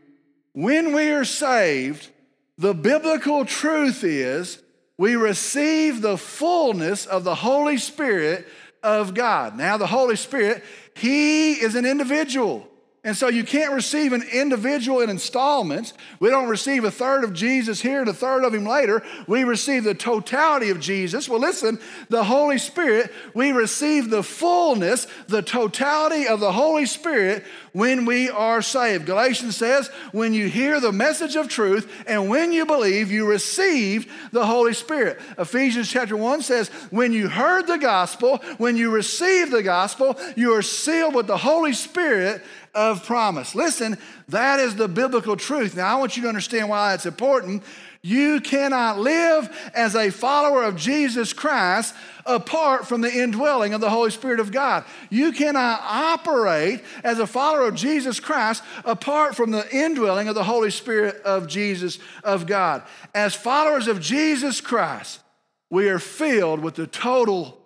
[0.53, 2.09] When we are saved,
[2.57, 4.61] the biblical truth is
[4.97, 8.47] we receive the fullness of the Holy Spirit
[8.81, 9.57] of God.
[9.57, 10.63] Now, the Holy Spirit,
[10.95, 12.67] He is an individual.
[13.05, 15.93] And so you can't receive an individual in installments.
[16.21, 19.03] We don't receive a third of Jesus here and a third of him later.
[19.27, 21.27] We receive the totality of Jesus.
[21.27, 27.43] Well, listen, the Holy Spirit, we receive the fullness, the totality of the Holy Spirit
[27.73, 29.05] when we are saved.
[29.05, 34.09] Galatians says, when you hear the message of truth and when you believe, you receive
[34.31, 35.19] the Holy Spirit.
[35.37, 40.53] Ephesians chapter 1 says, when you heard the gospel, when you received the gospel, you
[40.53, 42.41] are sealed with the Holy Spirit
[42.75, 43.55] of promise.
[43.55, 43.97] Listen,
[44.29, 45.75] that is the biblical truth.
[45.75, 47.63] Now, I want you to understand why that's important.
[48.05, 53.89] You cannot live as a follower of Jesus Christ apart from the indwelling of the
[53.89, 54.83] Holy Spirit of God.
[55.09, 60.43] You cannot operate as a follower of Jesus Christ apart from the indwelling of the
[60.43, 62.83] Holy Spirit of Jesus of God.
[63.15, 65.21] As followers of Jesus Christ,
[65.69, 67.57] we are filled with the total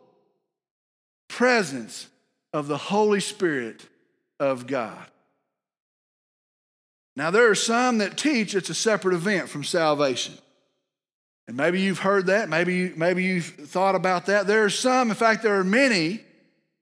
[1.27, 2.07] presence
[2.53, 3.87] of the Holy Spirit
[4.39, 5.05] of God.
[7.17, 10.35] Now, there are some that teach it's a separate event from salvation.
[11.47, 14.45] And maybe you've heard that, maybe, you, maybe you've thought about that.
[14.45, 16.19] There are some, in fact, there are many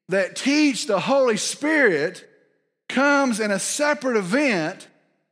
[0.10, 2.30] that teach the Holy Spirit
[2.90, 4.90] comes in a separate event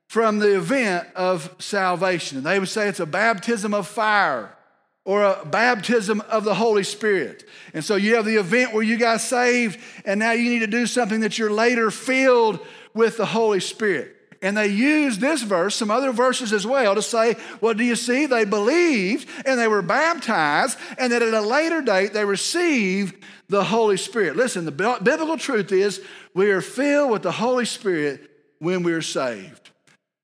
[0.07, 2.37] from the event of salvation.
[2.37, 4.55] And they would say it's a baptism of fire
[5.03, 7.43] or a baptism of the Holy Spirit.
[7.73, 10.67] And so you have the event where you got saved, and now you need to
[10.67, 14.15] do something that you're later filled with the Holy Spirit.
[14.43, 17.95] And they use this verse, some other verses as well, to say, well, do you
[17.95, 18.25] see?
[18.25, 23.63] They believed and they were baptized, and that at a later date they received the
[23.63, 24.36] Holy Spirit.
[24.36, 26.01] Listen, the biblical truth is
[26.36, 28.29] we are filled with the Holy Spirit
[28.60, 29.71] when we are saved.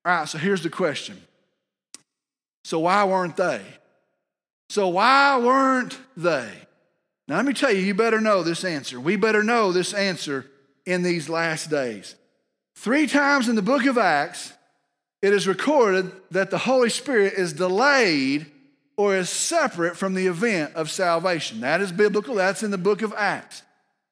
[0.04, 1.22] All right, so here's the question.
[2.66, 3.62] So, why weren't they?
[4.70, 6.52] So, why weren't they?
[7.30, 9.00] Now, let me tell you, you better know this answer.
[9.00, 10.46] We better know this answer
[10.86, 12.16] in these last days.
[12.80, 14.54] Three times in the book of Acts,
[15.22, 18.46] it is recorded that the Holy Spirit is delayed
[18.96, 21.60] or is separate from the event of salvation.
[21.60, 23.64] That is biblical, that's in the book of Acts.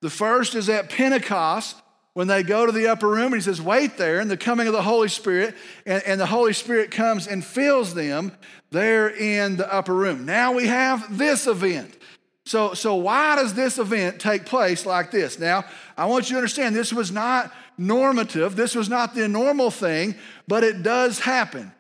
[0.01, 1.77] The first is at Pentecost
[2.13, 4.67] when they go to the upper room and he says, Wait there and the coming
[4.67, 8.34] of the Holy Spirit, and, and the Holy Spirit comes and fills them
[8.71, 10.25] there in the upper room.
[10.25, 11.97] Now we have this event.
[12.45, 15.39] So, so why does this event take place like this?
[15.39, 15.63] Now,
[15.97, 20.16] I want you to understand this was not normative, this was not the normal thing,
[20.48, 21.72] but it does happen.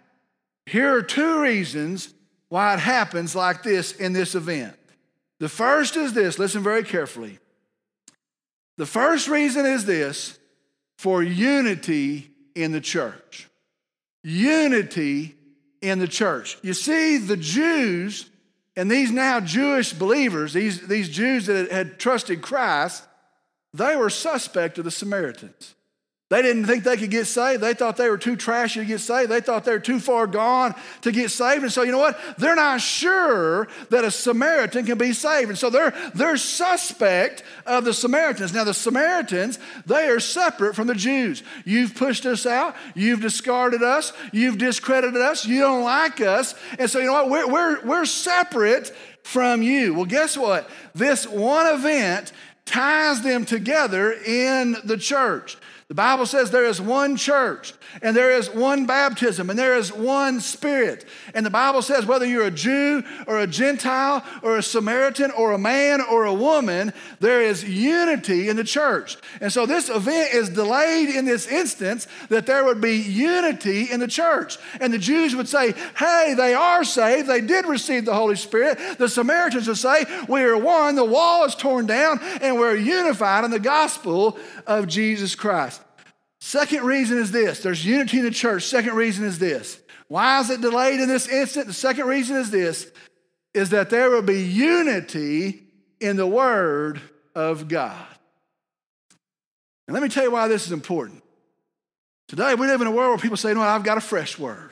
[0.65, 2.13] Here are two reasons
[2.49, 4.75] why it happens like this in this event.
[5.39, 7.39] The first is this listen very carefully.
[8.77, 10.37] The first reason is this
[10.97, 13.49] for unity in the church.
[14.23, 15.35] Unity
[15.81, 16.57] in the church.
[16.61, 18.29] You see, the Jews
[18.75, 23.03] and these now Jewish believers, these, these Jews that had trusted Christ,
[23.73, 25.73] they were suspect of the Samaritans.
[26.29, 27.63] They didn't think they could get saved.
[27.63, 29.31] They thought they were too trashy to get saved.
[29.31, 31.63] They thought they were too far gone to get saved.
[31.63, 32.19] And so, you know what?
[32.37, 35.47] They're not sure that a Samaritan can be saved.
[35.47, 38.53] And so they're, they're suspect of the Samaritans.
[38.53, 41.43] Now, the Samaritans, they are separate from the Jews.
[41.63, 42.75] You've pushed us out.
[42.93, 44.11] You've discarded us.
[44.33, 45.45] You've discredited us.
[45.45, 46.55] You don't like us.
[46.77, 47.29] And so, you know what?
[47.29, 49.93] We're, we're, we're separate from you.
[49.93, 50.69] Well, guess what?
[50.93, 52.33] This one event
[52.65, 55.57] ties them together in the church.
[55.89, 59.93] The Bible says there is one church and there is one baptism and there is
[59.93, 61.05] one spirit.
[61.33, 65.53] And the Bible says whether you're a Jew or a Gentile or a Samaritan or
[65.53, 69.15] a man or a woman, there is unity in the church.
[69.39, 74.01] And so this event is delayed in this instance that there would be unity in
[74.01, 74.57] the church.
[74.81, 77.29] And the Jews would say, hey, they are saved.
[77.29, 78.77] They did receive the Holy Spirit.
[78.97, 80.95] The Samaritans would say, we are one.
[80.95, 85.76] The wall is torn down and we're unified in the gospel of Jesus Christ.
[86.39, 88.63] Second reason is this there's unity in the church.
[88.63, 89.79] Second reason is this.
[90.07, 91.67] Why is it delayed in this instant?
[91.67, 92.89] The second reason is this
[93.53, 95.63] is that there will be unity
[95.99, 97.01] in the Word
[97.33, 98.05] of God.
[99.87, 101.23] And let me tell you why this is important.
[102.27, 104.01] Today, we live in a world where people say, you know what, I've got a
[104.01, 104.71] fresh word.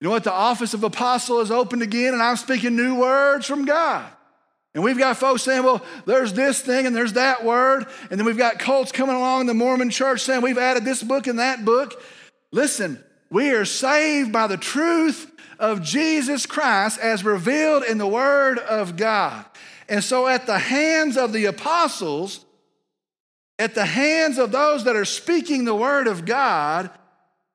[0.00, 0.24] You know what?
[0.24, 4.10] The office of apostle is opened again, and I'm speaking new words from God.
[4.74, 7.86] And we've got folks saying, well, there's this thing and there's that word.
[8.10, 11.02] And then we've got cults coming along in the Mormon church saying we've added this
[11.02, 12.00] book and that book.
[12.52, 18.58] Listen, we are saved by the truth of Jesus Christ as revealed in the Word
[18.58, 19.44] of God.
[19.88, 22.44] And so, at the hands of the apostles,
[23.58, 26.90] at the hands of those that are speaking the Word of God,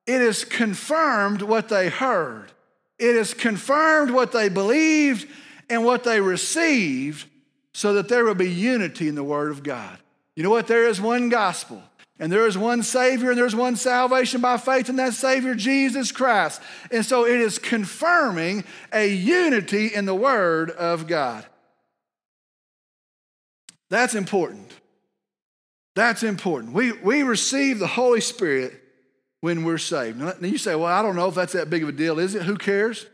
[0.05, 2.51] it is confirmed what they heard.
[2.99, 5.28] It is confirmed what they believed
[5.70, 7.28] and what they received
[7.74, 9.97] so that there will be unity in the Word of God.
[10.36, 10.68] You know what?
[10.68, 11.84] There is one gospel.
[12.18, 16.13] And there is one Savior and there's one salvation by faith in that Savior, Jesus
[16.13, 16.61] Christ.
[16.89, 18.63] And so it is confirming
[18.93, 21.45] a unity in the Word of God.
[23.89, 24.72] That's important.
[25.95, 26.74] That's important.
[26.74, 28.82] We, we receive the Holy Spirit
[29.41, 30.18] when we're saved.
[30.18, 32.36] Now you say, well, I don't know if that's that big of a deal, is
[32.36, 32.43] it?
[32.43, 33.05] Who cares?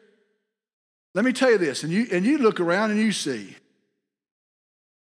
[1.13, 3.55] Let me tell you this, and you, and you look around and you see.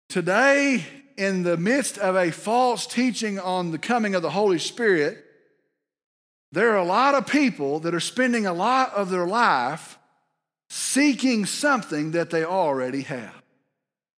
[0.08, 0.84] Today,
[1.16, 5.24] in the midst of a false teaching on the coming of the Holy Spirit,
[6.52, 9.98] there are a lot of people that are spending a lot of their life
[10.70, 13.42] seeking something that they already have.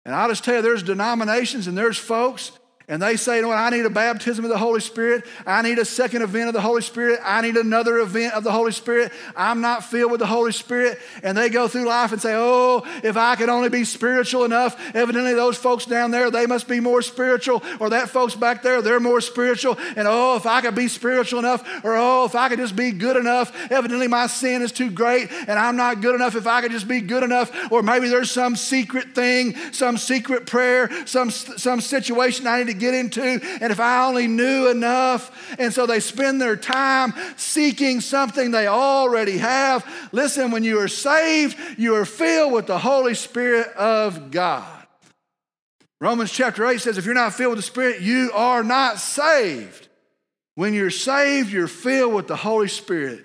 [0.04, 2.52] And I'll just tell you, there's denominations and there's folks
[2.88, 5.24] and they say, you know I need a baptism of the Holy Spirit.
[5.44, 7.18] I need a second event of the Holy Spirit.
[7.24, 9.10] I need another event of the Holy Spirit.
[9.34, 11.00] I'm not filled with the Holy Spirit.
[11.24, 14.80] And they go through life and say, oh, if I could only be spiritual enough.
[14.94, 17.60] Evidently, those folks down there, they must be more spiritual.
[17.80, 19.76] Or that folks back there, they're more spiritual.
[19.96, 21.66] And oh, if I could be spiritual enough.
[21.84, 23.52] Or oh, if I could just be good enough.
[23.72, 26.86] Evidently, my sin is too great and I'm not good enough if I could just
[26.86, 27.50] be good enough.
[27.72, 32.75] Or maybe there's some secret thing, some secret prayer, some, some situation I need to
[32.78, 33.22] get into.
[33.22, 35.56] And if I only knew enough.
[35.58, 39.84] And so they spend their time seeking something they already have.
[40.12, 44.86] Listen, when you are saved, you are filled with the Holy Spirit of God.
[46.00, 49.88] Romans chapter 8 says, if you're not filled with the Spirit, you are not saved.
[50.54, 53.24] When you're saved, you're filled with the Holy Spirit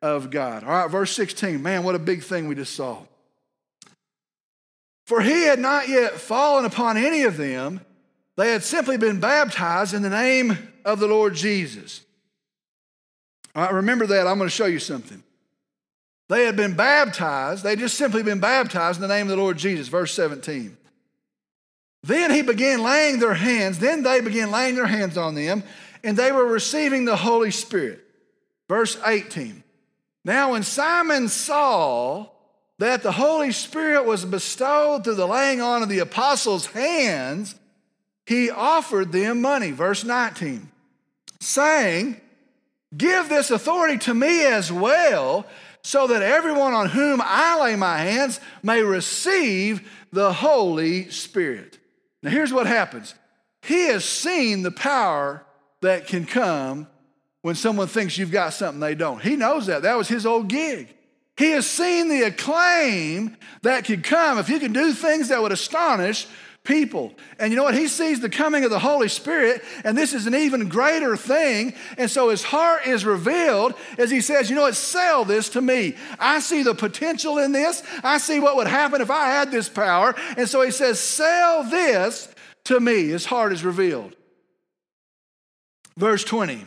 [0.00, 0.64] of God.
[0.64, 1.62] All right, verse 16.
[1.62, 2.98] Man, what a big thing we just saw.
[5.06, 7.80] For he had not yet fallen upon any of them
[8.36, 12.02] they had simply been baptized in the name of the Lord Jesus.
[13.54, 14.26] All right, remember that.
[14.26, 15.22] I'm going to show you something.
[16.28, 19.58] They had been baptized, they just simply been baptized in the name of the Lord
[19.58, 20.76] Jesus, verse 17.
[22.04, 25.62] Then he began laying their hands, then they began laying their hands on them,
[26.02, 28.00] and they were receiving the Holy Spirit.
[28.66, 29.62] Verse 18.
[30.24, 32.28] Now, when Simon saw
[32.78, 37.54] that the Holy Spirit was bestowed through the laying on of the apostles' hands,
[38.26, 39.70] he offered them money.
[39.70, 40.70] Verse 19,
[41.40, 42.20] saying,
[42.96, 45.46] Give this authority to me as well,
[45.82, 51.78] so that everyone on whom I lay my hands may receive the Holy Spirit.
[52.22, 53.14] Now, here's what happens
[53.62, 55.44] He has seen the power
[55.80, 56.86] that can come
[57.40, 59.20] when someone thinks you've got something they don't.
[59.20, 59.82] He knows that.
[59.82, 60.94] That was his old gig.
[61.36, 65.50] He has seen the acclaim that could come if you can do things that would
[65.50, 66.26] astonish
[66.64, 67.12] people.
[67.38, 67.74] And you know what?
[67.74, 71.74] He sees the coming of the Holy Spirit, and this is an even greater thing.
[71.98, 74.76] And so his heart is revealed as he says, You know what?
[74.76, 75.96] Sell this to me.
[76.18, 77.82] I see the potential in this.
[78.04, 80.14] I see what would happen if I had this power.
[80.36, 82.32] And so he says, Sell this
[82.64, 83.08] to me.
[83.08, 84.14] His heart is revealed.
[85.96, 86.64] Verse 20.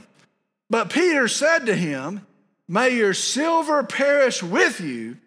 [0.70, 2.26] But Peter said to him,
[2.68, 5.18] May your silver perish with you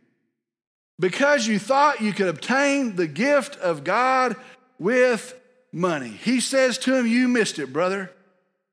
[0.98, 4.34] because you thought you could obtain the gift of God
[4.78, 5.34] with
[5.72, 6.08] money.
[6.08, 8.10] He says to him, You missed it, brother.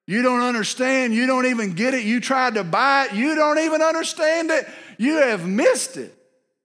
[0.08, 1.14] You don't understand.
[1.14, 2.03] You don't even get it.
[2.03, 3.16] You tried to buy it.
[3.16, 4.68] You don't even understand it.
[4.97, 6.16] You have missed it.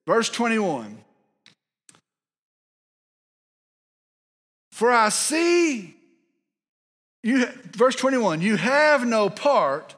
[0.06, 0.98] Verse 21.
[4.72, 5.94] For I see,
[7.22, 9.94] you, verse 21, you have no part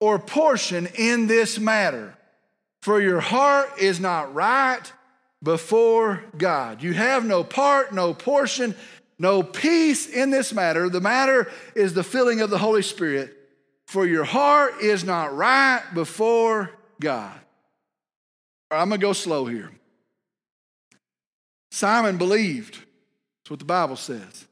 [0.00, 2.14] or portion in this matter,
[2.82, 4.92] for your heart is not right
[5.42, 6.82] before God.
[6.82, 8.74] You have no part, no portion,
[9.18, 10.88] no peace in this matter.
[10.88, 13.34] The matter is the filling of the Holy Spirit,
[13.86, 16.70] for your heart is not right before
[17.00, 17.38] God.
[18.70, 19.70] I'm going to go slow here.
[21.70, 22.74] Simon believed.
[22.74, 24.46] That's what the Bible says.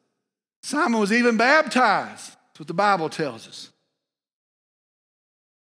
[0.62, 2.30] Simon was even baptized.
[2.30, 3.70] That's what the Bible tells us.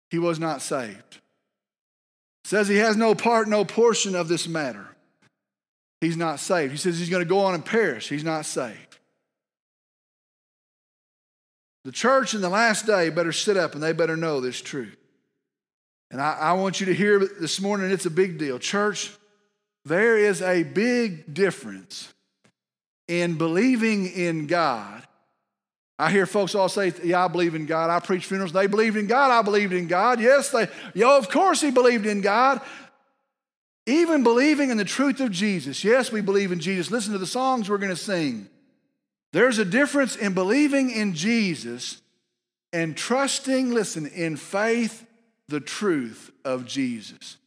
[0.10, 1.20] He was not saved.
[2.43, 4.89] Says he has no part, no portion of this matter.
[6.02, 6.72] He's not saved.
[6.72, 8.10] He says he's going to go on and perish.
[8.10, 8.97] He's not saved.
[11.86, 14.97] The church in the last day better sit up and they better know this truth.
[16.12, 18.60] And I, I want you to hear this morning, it's a big deal.
[18.60, 19.12] Church,
[19.86, 22.14] there is a big difference
[23.08, 25.04] in believing in God.
[25.97, 27.89] I hear folks all say, Yeah, I believe in God.
[27.89, 28.54] I preach funerals.
[28.54, 29.32] They believed in God.
[29.32, 30.22] I believed in God.
[30.22, 32.62] Yes, they, yo, of course he believed in God.
[33.86, 35.84] Even believing in the truth of Jesus.
[35.84, 36.91] Yes, we believe in Jesus.
[36.91, 38.47] Listen to the songs we're going to sing.
[39.32, 42.01] There's a difference in believing in Jesus
[42.71, 45.05] and trusting, listen, in faith,
[45.47, 47.38] the truth of Jesus.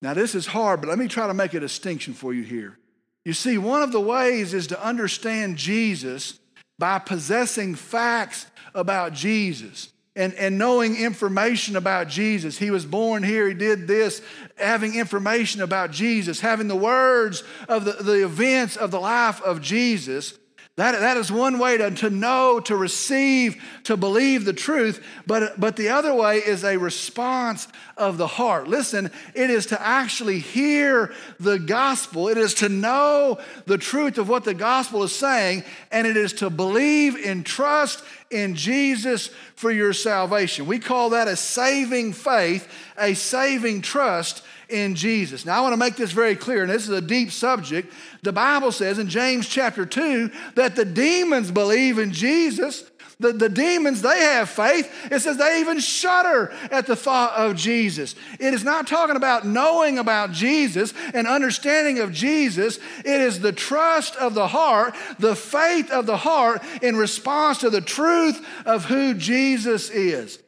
[0.00, 2.78] Now, this is hard, but let me try to make a distinction for you here.
[3.24, 6.38] You see, one of the ways is to understand Jesus
[6.78, 12.58] by possessing facts about Jesus and, and knowing information about Jesus.
[12.58, 14.20] He was born here, he did this,
[14.56, 19.62] having information about Jesus, having the words of the, the events of the life of
[19.62, 20.38] Jesus.
[20.76, 25.04] That, that is one way to, to know, to receive, to believe the truth.
[25.26, 27.68] But, but the other way is a response
[27.98, 28.68] of the heart.
[28.68, 34.30] Listen, it is to actually hear the gospel, it is to know the truth of
[34.30, 39.70] what the gospel is saying, and it is to believe and trust in Jesus for
[39.70, 40.64] your salvation.
[40.64, 42.66] We call that a saving faith,
[42.96, 44.42] a saving trust
[44.72, 45.44] in Jesus.
[45.44, 47.92] Now, I want to make this very clear, and this is a deep subject.
[48.22, 52.84] The Bible says in James chapter 2 that the demons believe in Jesus.
[53.20, 54.90] The, the demons, they have faith.
[55.10, 58.16] It says they even shudder at the thought of Jesus.
[58.40, 62.78] It is not talking about knowing about Jesus and understanding of Jesus.
[63.04, 67.70] It is the trust of the heart, the faith of the heart in response to
[67.70, 70.42] the truth of who Jesus is.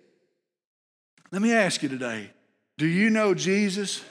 [1.31, 2.31] Let me ask you today
[2.77, 4.03] do you know Jesus?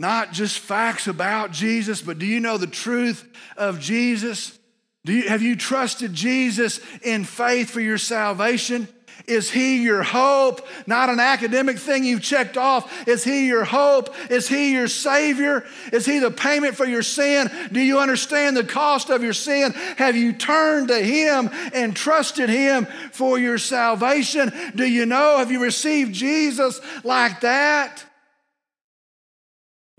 [0.00, 4.58] Not just facts about Jesus, but do you know the truth of Jesus?
[5.04, 8.88] You, have you trusted Jesus in faith for your salvation?
[9.26, 10.66] Is he your hope?
[10.86, 13.06] Not an academic thing you've checked off.
[13.06, 14.08] Is he your hope?
[14.30, 15.66] Is he your Savior?
[15.92, 17.50] Is he the payment for your sin?
[17.70, 19.72] Do you understand the cost of your sin?
[19.98, 24.50] Have you turned to him and trusted him for your salvation?
[24.74, 25.36] Do you know?
[25.36, 28.06] Have you received Jesus like that?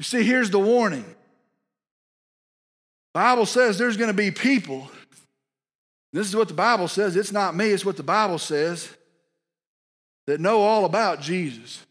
[0.02, 1.06] You see, here's the warning.
[3.14, 4.90] Bible says there's going to be people.
[6.12, 7.16] This is what the Bible says.
[7.16, 8.90] It's not me, it's what the Bible says
[10.26, 11.86] that know all about Jesus.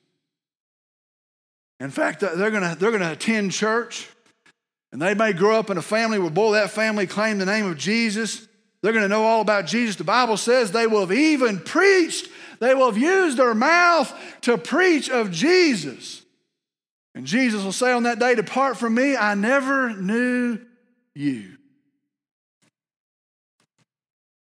[1.78, 4.08] In fact, they're going to, they're going to attend church,
[4.90, 7.66] and they may grow up in a family where, boy, that family claimed the name
[7.66, 8.48] of Jesus.
[8.82, 9.94] They're going to know all about Jesus.
[9.94, 14.58] The Bible says they will have even preached, they will have used their mouth to
[14.58, 16.22] preach of Jesus.
[17.20, 20.58] And Jesus will say on that day, Depart from me, I never knew
[21.14, 21.58] you.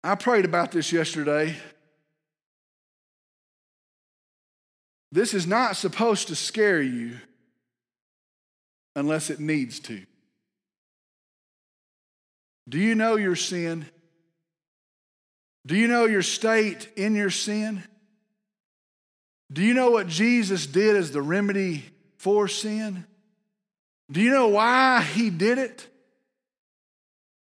[0.04, 1.56] I prayed about this yesterday.
[5.12, 7.18] This is not supposed to scare you
[8.96, 10.06] unless it needs to.
[12.70, 13.88] Do you know your sin?
[15.66, 17.84] Do you know your state in your sin?
[19.52, 21.84] Do you know what Jesus did as the remedy
[22.28, 23.06] for sin?
[24.12, 25.88] Do you know why he did it?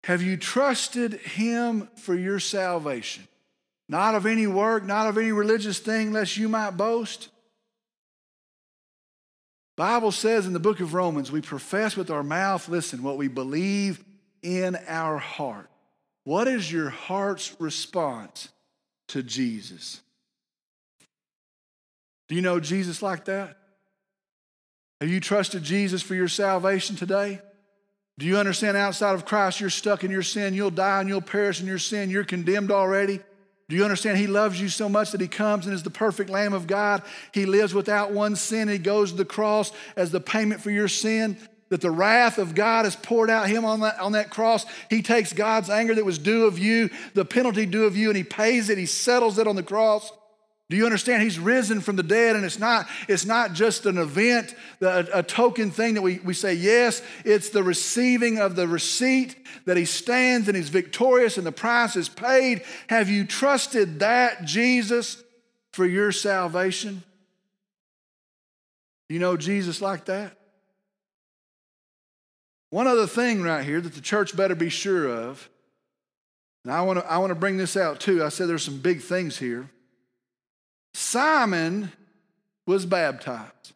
[0.03, 3.27] Have you trusted him for your salvation?
[3.89, 7.29] Not of any work, not of any religious thing, lest you might boast.
[9.75, 13.27] Bible says in the book of Romans, we profess with our mouth, listen, what we
[13.27, 14.05] believe
[14.43, 15.67] in our heart.
[16.25, 18.49] What is your heart's response
[19.07, 19.99] to Jesus?
[22.27, 23.57] Do you know Jesus like that?
[25.01, 27.41] Have you trusted Jesus for your salvation today?
[28.17, 30.53] Do you understand outside of Christ you're stuck in your sin?
[30.53, 32.09] You'll die and you'll perish in your sin.
[32.09, 33.19] You're condemned already.
[33.67, 36.29] Do you understand He loves you so much that He comes and is the perfect
[36.29, 37.03] Lamb of God?
[37.33, 38.69] He lives without one sin.
[38.69, 41.37] He goes to the cross as the payment for your sin.
[41.69, 44.67] That the wrath of God is poured out Him on that, on that cross.
[44.89, 48.15] He takes God's anger that was due of you, the penalty due of you, and
[48.15, 48.77] He pays it.
[48.77, 50.11] He settles it on the cross.
[50.69, 51.21] Do you understand?
[51.21, 55.23] He's risen from the dead, and it's not, it's not just an event, a, a,
[55.23, 57.03] token thing that we, we say yes.
[57.23, 59.35] It's the receiving of the receipt
[59.65, 62.63] that he stands and he's victorious and the price is paid.
[62.89, 65.23] Have you trusted that, Jesus,
[65.71, 67.03] for your salvation?
[69.07, 70.35] Do You know Jesus like that?
[72.71, 75.47] One other thing right here that the church better be sure of,
[76.63, 78.23] and I want to I want to bring this out too.
[78.23, 79.69] I said there's some big things here.
[80.95, 81.91] Simon
[82.65, 83.73] was baptized.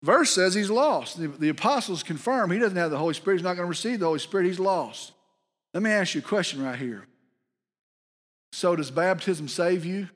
[0.00, 1.18] Verse says he's lost.
[1.18, 3.38] The, the apostles confirm he doesn't have the Holy Spirit.
[3.38, 4.46] He's not going to receive the Holy Spirit.
[4.46, 5.10] He's lost.
[5.74, 7.08] Let me ask you a question right here.
[8.52, 10.08] So, does baptism save you?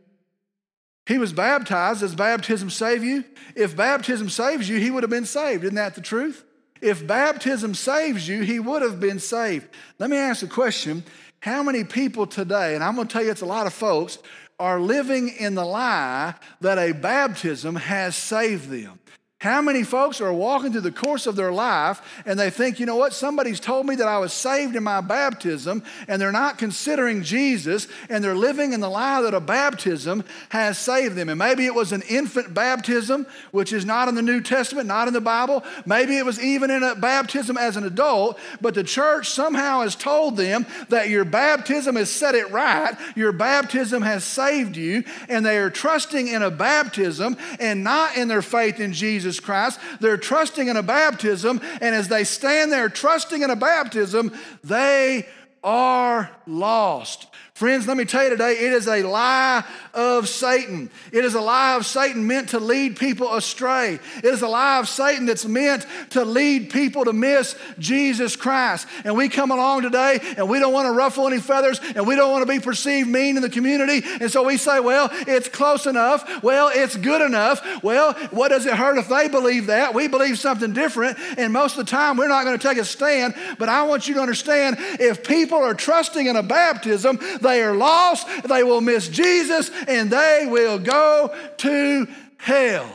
[1.06, 1.98] He was baptized.
[1.98, 3.24] Does baptism save you?
[3.56, 5.64] If baptism saves you, he would have been saved.
[5.64, 6.44] Isn't that the truth?
[6.80, 9.66] If baptism saves you, he would have been saved.
[9.98, 11.02] Let me ask a question.
[11.40, 14.18] How many people today, and I'm going to tell you it's a lot of folks,
[14.60, 18.99] are living in the lie that a baptism has saved them?
[19.40, 22.84] How many folks are walking through the course of their life and they think, you
[22.84, 26.58] know what, somebody's told me that I was saved in my baptism, and they're not
[26.58, 31.30] considering Jesus, and they're living in the lie that a baptism has saved them.
[31.30, 35.08] And maybe it was an infant baptism, which is not in the New Testament, not
[35.08, 35.64] in the Bible.
[35.86, 39.96] Maybe it was even in a baptism as an adult, but the church somehow has
[39.96, 45.46] told them that your baptism has set it right, your baptism has saved you, and
[45.46, 49.78] they are trusting in a baptism and not in their faith in Jesus Jesus Christ.
[50.00, 54.32] They're trusting in a baptism, and as they stand there trusting in a baptism,
[54.64, 55.28] they
[55.62, 57.26] are lost.
[57.60, 60.88] Friends, let me tell you today, it is a lie of Satan.
[61.12, 63.98] It is a lie of Satan meant to lead people astray.
[64.16, 68.86] It is a lie of Satan that's meant to lead people to miss Jesus Christ.
[69.04, 72.16] And we come along today and we don't want to ruffle any feathers and we
[72.16, 74.00] don't want to be perceived mean in the community.
[74.22, 76.42] And so we say, well, it's close enough.
[76.42, 77.82] Well, it's good enough.
[77.82, 79.92] Well, what does it hurt if they believe that?
[79.92, 81.18] We believe something different.
[81.36, 83.34] And most of the time, we're not going to take a stand.
[83.58, 87.74] But I want you to understand if people are trusting in a baptism, they are
[87.74, 92.06] lost, they will miss Jesus, and they will go to
[92.38, 92.90] hell.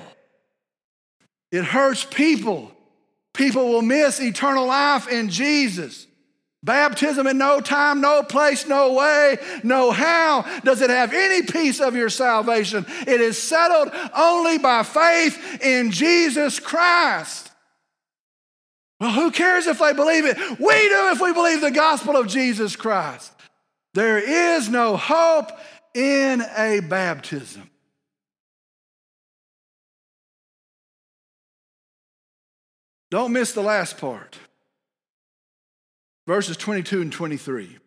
[1.51, 2.71] It hurts people.
[3.33, 6.07] People will miss eternal life in Jesus.
[6.63, 11.79] Baptism in no time, no place, no way, no how does it have any piece
[11.79, 12.85] of your salvation.
[13.05, 17.51] It is settled only by faith in Jesus Christ.
[18.99, 20.37] Well, who cares if they believe it?
[20.37, 23.31] We do if we believe the gospel of Jesus Christ.
[23.95, 25.51] There is no hope
[25.93, 27.69] in a baptism.
[33.09, 34.37] Don't miss the last part.
[36.27, 37.77] Verses 22 and 23.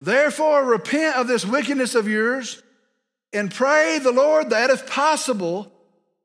[0.00, 2.60] Therefore, repent of this wickedness of yours
[3.32, 5.70] and pray the Lord that, if possible,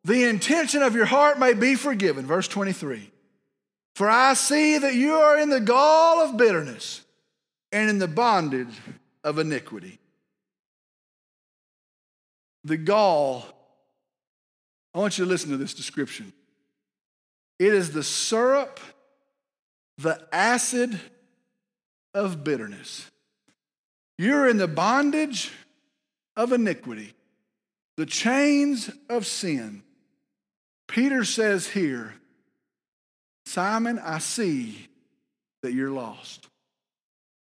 [0.03, 2.26] the intention of your heart may be forgiven.
[2.26, 3.12] Verse 23.
[3.93, 7.01] For I see that you are in the gall of bitterness
[7.72, 8.76] and in the bondage
[9.24, 10.00] of iniquity.
[12.64, 13.46] The gall,
[14.94, 16.34] I want you to listen to this description.
[17.60, 18.80] It is the syrup,
[19.98, 21.00] the acid
[22.14, 23.10] of bitterness.
[24.18, 25.52] You're in the bondage
[26.36, 27.14] of iniquity,
[27.98, 29.84] the chains of sin.
[30.88, 32.14] Peter says here,
[33.46, 34.88] Simon, I see
[35.64, 36.48] that you're lost.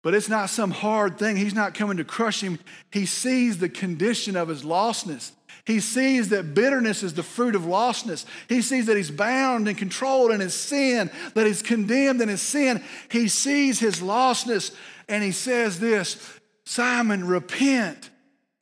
[0.04, 1.36] But it's not some hard thing.
[1.36, 2.58] He's not coming to crush him.
[2.92, 5.32] He sees the condition of his lostness.
[5.64, 8.26] He sees that bitterness is the fruit of lostness.
[8.46, 12.42] He sees that he's bound and controlled in his sin, that he's condemned in his
[12.42, 12.84] sin.
[13.10, 14.76] He sees his lostness
[15.08, 18.10] and he says this Simon, repent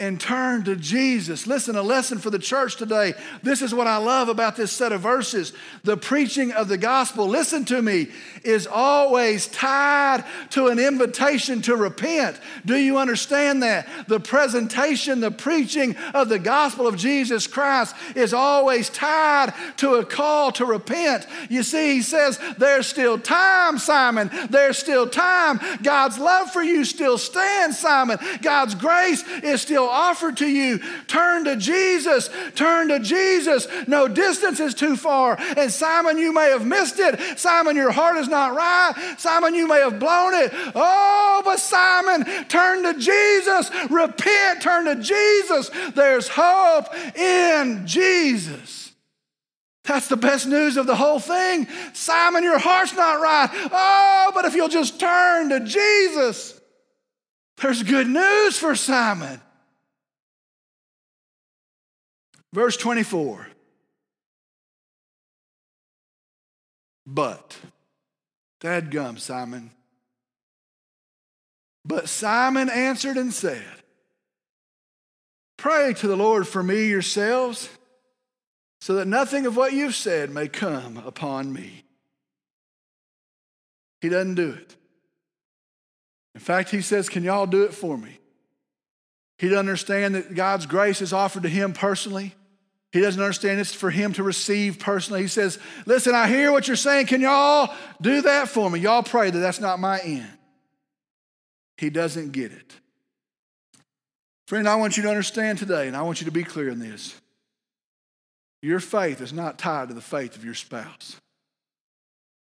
[0.02, 1.46] and turn to Jesus.
[1.46, 3.14] Listen, a lesson for the church today.
[3.44, 5.52] This is what I love about this set of verses.
[5.84, 8.08] The preaching of the gospel, listen to me,
[8.42, 12.36] is always tied to an invitation to repent.
[12.66, 13.86] Do you understand that?
[14.08, 20.04] The presentation, the preaching of the gospel of Jesus Christ is always tied to a
[20.04, 21.28] call to repent.
[21.48, 24.32] You see, he says, There's still time, Simon.
[24.50, 25.60] There's still time.
[25.80, 28.18] God's love for you still stands, Simon.
[28.42, 30.80] God's grace is still offered to you.
[31.06, 32.30] Turn to Jesus.
[32.54, 33.68] Turn to Jesus.
[33.86, 35.36] No distance is too far.
[35.38, 37.38] And Simon, you may have missed it.
[37.38, 39.14] Simon, your heart is not right.
[39.18, 40.50] Simon, you may have blown it.
[40.74, 43.70] Oh, but Simon, turn to Jesus.
[43.90, 44.62] Repent.
[44.62, 45.70] Turn to Jesus.
[45.94, 48.92] There's hope in Jesus.
[49.84, 51.66] That's the best news of the whole thing.
[51.92, 53.48] Simon, your heart's not right.
[53.72, 56.60] Oh, but if you'll just turn to Jesus,
[57.60, 59.40] there's good news for Simon.
[62.52, 63.46] Verse 24.
[67.06, 67.56] But,
[68.60, 69.70] Dad gum, Simon.
[71.84, 73.64] But Simon answered and said,
[75.56, 77.68] Pray to the Lord for me yourselves,
[78.80, 81.84] so that nothing of what you've said may come upon me.
[84.00, 84.76] He doesn't do it.
[86.34, 88.18] In fact, he says, Can y'all do it for me?
[89.38, 92.34] He doesn't understand that God's grace is offered to him personally.
[92.92, 95.22] He doesn't understand it's for him to receive personally.
[95.22, 97.06] He says, Listen, I hear what you're saying.
[97.06, 98.80] Can y'all do that for me?
[98.80, 100.28] Y'all pray that that's not my end.
[101.78, 102.74] He doesn't get it.
[104.46, 106.78] Friend, I want you to understand today, and I want you to be clear in
[106.78, 107.18] this.
[108.60, 111.16] Your faith is not tied to the faith of your spouse.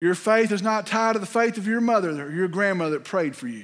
[0.02, 3.06] Your faith is not tied to the faith of your mother or your grandmother that
[3.06, 3.64] prayed for you.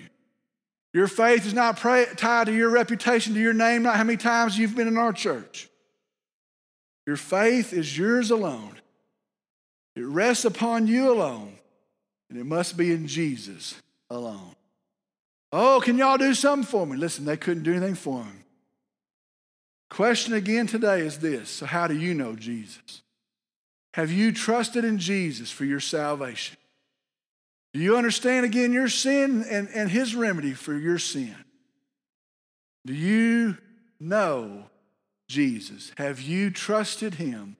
[0.94, 4.18] Your faith is not pray, tied to your reputation, to your name, not how many
[4.18, 5.68] times you've been in our church.
[7.12, 8.80] Your faith is yours alone.
[9.98, 11.58] It rests upon you alone,
[12.30, 13.76] and it must be in Jesus
[14.10, 14.56] alone.
[15.52, 16.96] Oh, can y'all do something for me?
[16.96, 18.46] Listen, they couldn't do anything for him.
[19.90, 23.02] Question again today is this So, how do you know Jesus?
[23.96, 26.56] Have you trusted in Jesus for your salvation?
[27.74, 31.36] Do you understand again your sin and, and his remedy for your sin?
[32.86, 33.58] Do you
[34.00, 34.64] know
[35.32, 35.94] Jesus?
[35.98, 37.56] Have you trusted him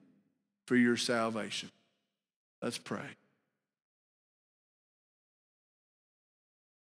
[0.66, 1.70] for your salvation?
[2.60, 3.00] Let's pray.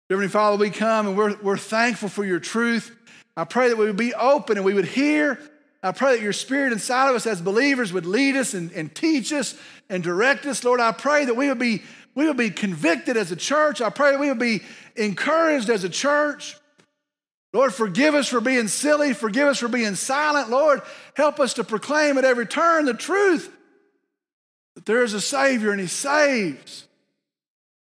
[0.08, 2.96] Heavenly Father, we come and we're, we're thankful for your truth.
[3.36, 5.38] I pray that we would be open and we would hear.
[5.82, 8.94] I pray that your spirit inside of us as believers would lead us and, and
[8.94, 9.54] teach us
[9.90, 10.64] and direct us.
[10.64, 11.82] Lord, I pray that we would be
[12.14, 13.80] we would be convicted as a church.
[13.80, 14.62] I pray that we would be
[14.96, 16.56] encouraged as a church.
[17.52, 19.12] Lord, forgive us for being silly.
[19.12, 20.48] Forgive us for being silent.
[20.48, 20.80] Lord,
[21.14, 23.50] help us to proclaim at every turn the truth
[24.74, 26.86] that there is a Savior and He saves.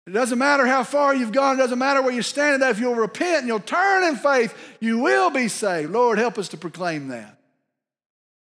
[0.08, 2.72] It doesn't matter how far you've gone, it doesn't matter where you stand today.
[2.72, 5.92] If you'll repent and you'll turn in faith, you will be saved.
[5.92, 7.38] Lord, help us to proclaim that.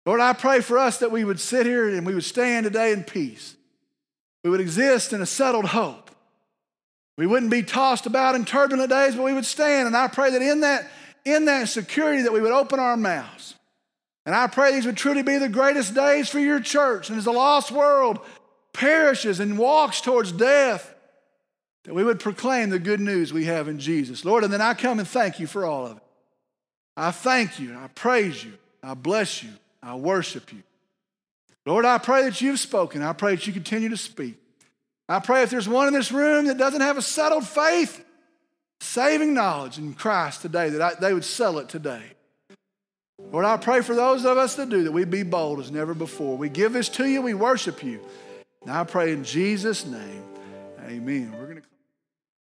[0.05, 2.91] Lord, I pray for us that we would sit here and we would stand today
[2.91, 3.55] in peace.
[4.43, 6.11] We would exist in a settled hope.
[7.17, 9.87] We wouldn't be tossed about in turbulent days, but we would stand.
[9.87, 10.87] And I pray that in that,
[11.25, 13.55] in that security that we would open our mouths.
[14.25, 17.09] And I pray these would truly be the greatest days for your church.
[17.09, 18.19] And as the lost world
[18.73, 20.93] perishes and walks towards death,
[21.83, 24.25] that we would proclaim the good news we have in Jesus.
[24.25, 26.03] Lord, and then I come and thank you for all of it.
[26.97, 29.49] I thank you, I praise you, I bless you,
[29.83, 30.63] I worship you.
[31.65, 33.01] Lord, I pray that you've spoken.
[33.01, 34.35] I pray that you continue to speak.
[35.09, 38.03] I pray if there's one in this room that doesn't have a settled faith,
[38.79, 42.03] saving knowledge in Christ today, that I, they would sell it today.
[43.31, 45.93] Lord, I pray for those of us that do that we be bold as never
[45.93, 46.37] before.
[46.37, 48.01] We give this to you, we worship you.
[48.65, 50.23] Now I pray in Jesus' name,
[50.83, 51.31] amen.
[51.37, 51.67] We're going to